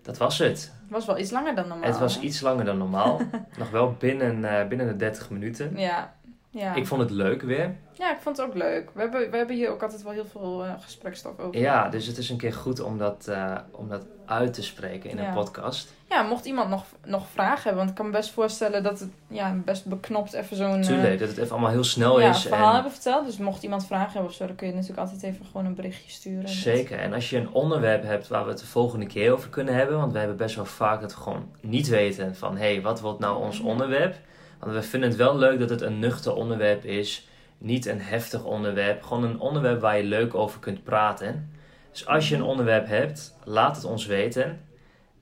Dat 0.03 0.17
was 0.19 0.39
het. 0.39 0.49
het 0.49 0.73
was 0.89 1.07
wel 1.07 1.19
iets 1.19 1.31
langer 1.31 1.55
dan 1.55 1.69
normaal. 1.69 1.89
het 1.89 1.99
was 1.99 2.15
hè? 2.15 2.21
iets 2.21 2.41
langer 2.41 2.65
dan 2.65 2.79
normaal. 2.79 3.21
Nog 3.59 3.71
wel 3.71 3.93
binnen, 3.99 4.45
eh, 4.61 4.69
binnen 4.69 4.87
de 4.87 4.97
30 4.97 5.31
minuten. 5.31 5.73
Ja, 5.77 6.15
ja. 6.51 6.75
Ik 6.75 6.87
vond 6.87 7.01
het 7.01 7.11
leuk 7.11 7.43
weer. 7.43 7.77
ja, 7.93 8.11
ik 8.13 8.21
vond 8.21 8.37
het 8.37 8.47
ook 8.47 8.55
leuk. 8.55 8.91
We 8.95 9.01
hebben, 9.01 9.31
we 9.31 9.37
hebben 9.37 9.57
hier 9.57 9.71
ook 9.71 9.83
altijd 9.83 10.03
wel 10.03 10.13
heel 10.13 10.27
veel 10.27 10.65
eh 10.65 10.73
gesprekstof 10.81 11.39
over. 11.39 11.61
Ja, 11.61 11.89
dus 11.89 12.07
het 12.07 12.17
is 12.19 12.31
een 12.31 12.37
keer 12.37 12.53
goed 12.55 12.81
om 12.81 12.99
dat, 12.99 13.27
eh, 13.29 13.57
om 13.71 13.89
dat 13.89 14.03
uit 14.27 14.55
te 14.55 14.63
spreken 14.63 15.11
in 15.11 15.17
Ja. 15.17 15.29
een 15.29 15.35
podcast. 15.35 15.93
Ja, 16.09 16.23
mocht 16.23 16.45
iemand 16.45 16.69
nog, 16.71 16.85
nog 17.05 17.27
vragen 17.33 17.63
hebben, 17.63 17.77
want 17.77 17.89
ik 17.89 17.95
kan 17.95 18.07
me 18.07 18.13
best 18.13 18.31
voorstellen 18.31 18.83
dat 18.83 19.01
het 19.01 19.09
ja, 19.29 19.55
best 19.65 19.85
beknopt 19.87 20.33
even 20.33 20.57
zo'n 20.57 20.75
eh, 20.77 20.83
Tuurlijk, 20.83 21.19
dat 21.19 21.29
het 21.29 21.39
even 21.39 21.51
allemaal 21.51 21.71
heel 21.71 21.85
snel 21.85 22.21
ja, 22.21 22.29
is. 22.31 22.43
verhaal 22.43 22.69
en- 22.69 22.75
hebben 22.75 22.93
verteld. 22.93 23.27
Dus 23.27 23.37
mocht 23.37 23.63
iemand 23.63 23.87
vragen 23.87 24.13
hebben 24.13 24.31
of 24.31 24.37
zo, 24.37 24.47
dan 24.47 24.57
kun 24.57 24.67
je 24.67 24.73
natuurlijk 24.75 25.01
altijd 25.01 25.23
even 25.23 25.47
gewoon 25.47 25.67
een 25.67 25.75
berichtje 25.75 26.11
sturen. 26.11 26.49
Zeker. 26.49 26.99
En 26.99 27.13
als 27.13 27.31
je 27.31 27.37
een 27.37 27.53
onderwerp 27.53 28.03
hebt 28.03 28.29
waar 28.29 28.45
we 28.45 28.51
het 28.51 28.59
de 28.59 28.67
volgende 28.67 29.07
keer 29.07 29.33
over 29.33 29.49
kunnen 29.49 29.75
hebben. 29.75 29.97
Want 29.99 30.13
we 30.13 30.19
hebben 30.19 30.37
best 30.37 30.57
wel 30.57 30.65
vaak 30.65 31.01
dat 31.01 31.15
we 31.15 31.21
gewoon 31.21 31.49
niet 31.61 31.89
weten 31.89 32.37
van... 32.37 32.57
Hé, 32.57 32.73
hey, 32.73 32.83
wat 32.83 33.01
wordt 33.01 33.19
nou 33.19 33.43
ons 33.43 33.59
Mhm. 33.59 33.69
onderwerp? 33.69 34.17
Want 34.61 34.73
we 34.73 34.83
vinden 34.83 35.09
het 35.09 35.19
wel 35.19 35.39
leuk 35.39 35.59
dat 35.59 35.71
het 35.71 35.81
een 35.81 35.99
nuchter 35.99 36.35
onderwerp 36.35 36.85
is. 36.85 37.29
Niet 37.59 37.87
een 37.87 38.01
heftig 38.01 38.45
onderwerp. 38.45 39.03
Gewoon 39.03 39.25
een 39.25 39.41
onderwerp 39.41 39.81
waar 39.81 39.97
je 39.97 40.05
leuk 40.05 40.35
over 40.35 40.61
kunt 40.61 40.85
praten. 40.85 41.51
Dus 41.91 42.07
als 42.07 42.29
je 42.29 42.35
een 42.35 42.43
onderwerp 42.43 42.87
hebt, 42.87 43.37
laat 43.45 43.77
het 43.77 43.85
ons 43.85 44.07
weten. 44.07 44.61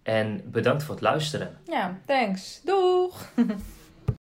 En 0.03 0.42
bedankt 0.44 0.83
voor 0.83 0.94
het 0.94 1.05
luisteren. 1.05 1.59
Ja, 1.66 1.98
thanks. 2.07 2.61
Doeg! 2.64 3.27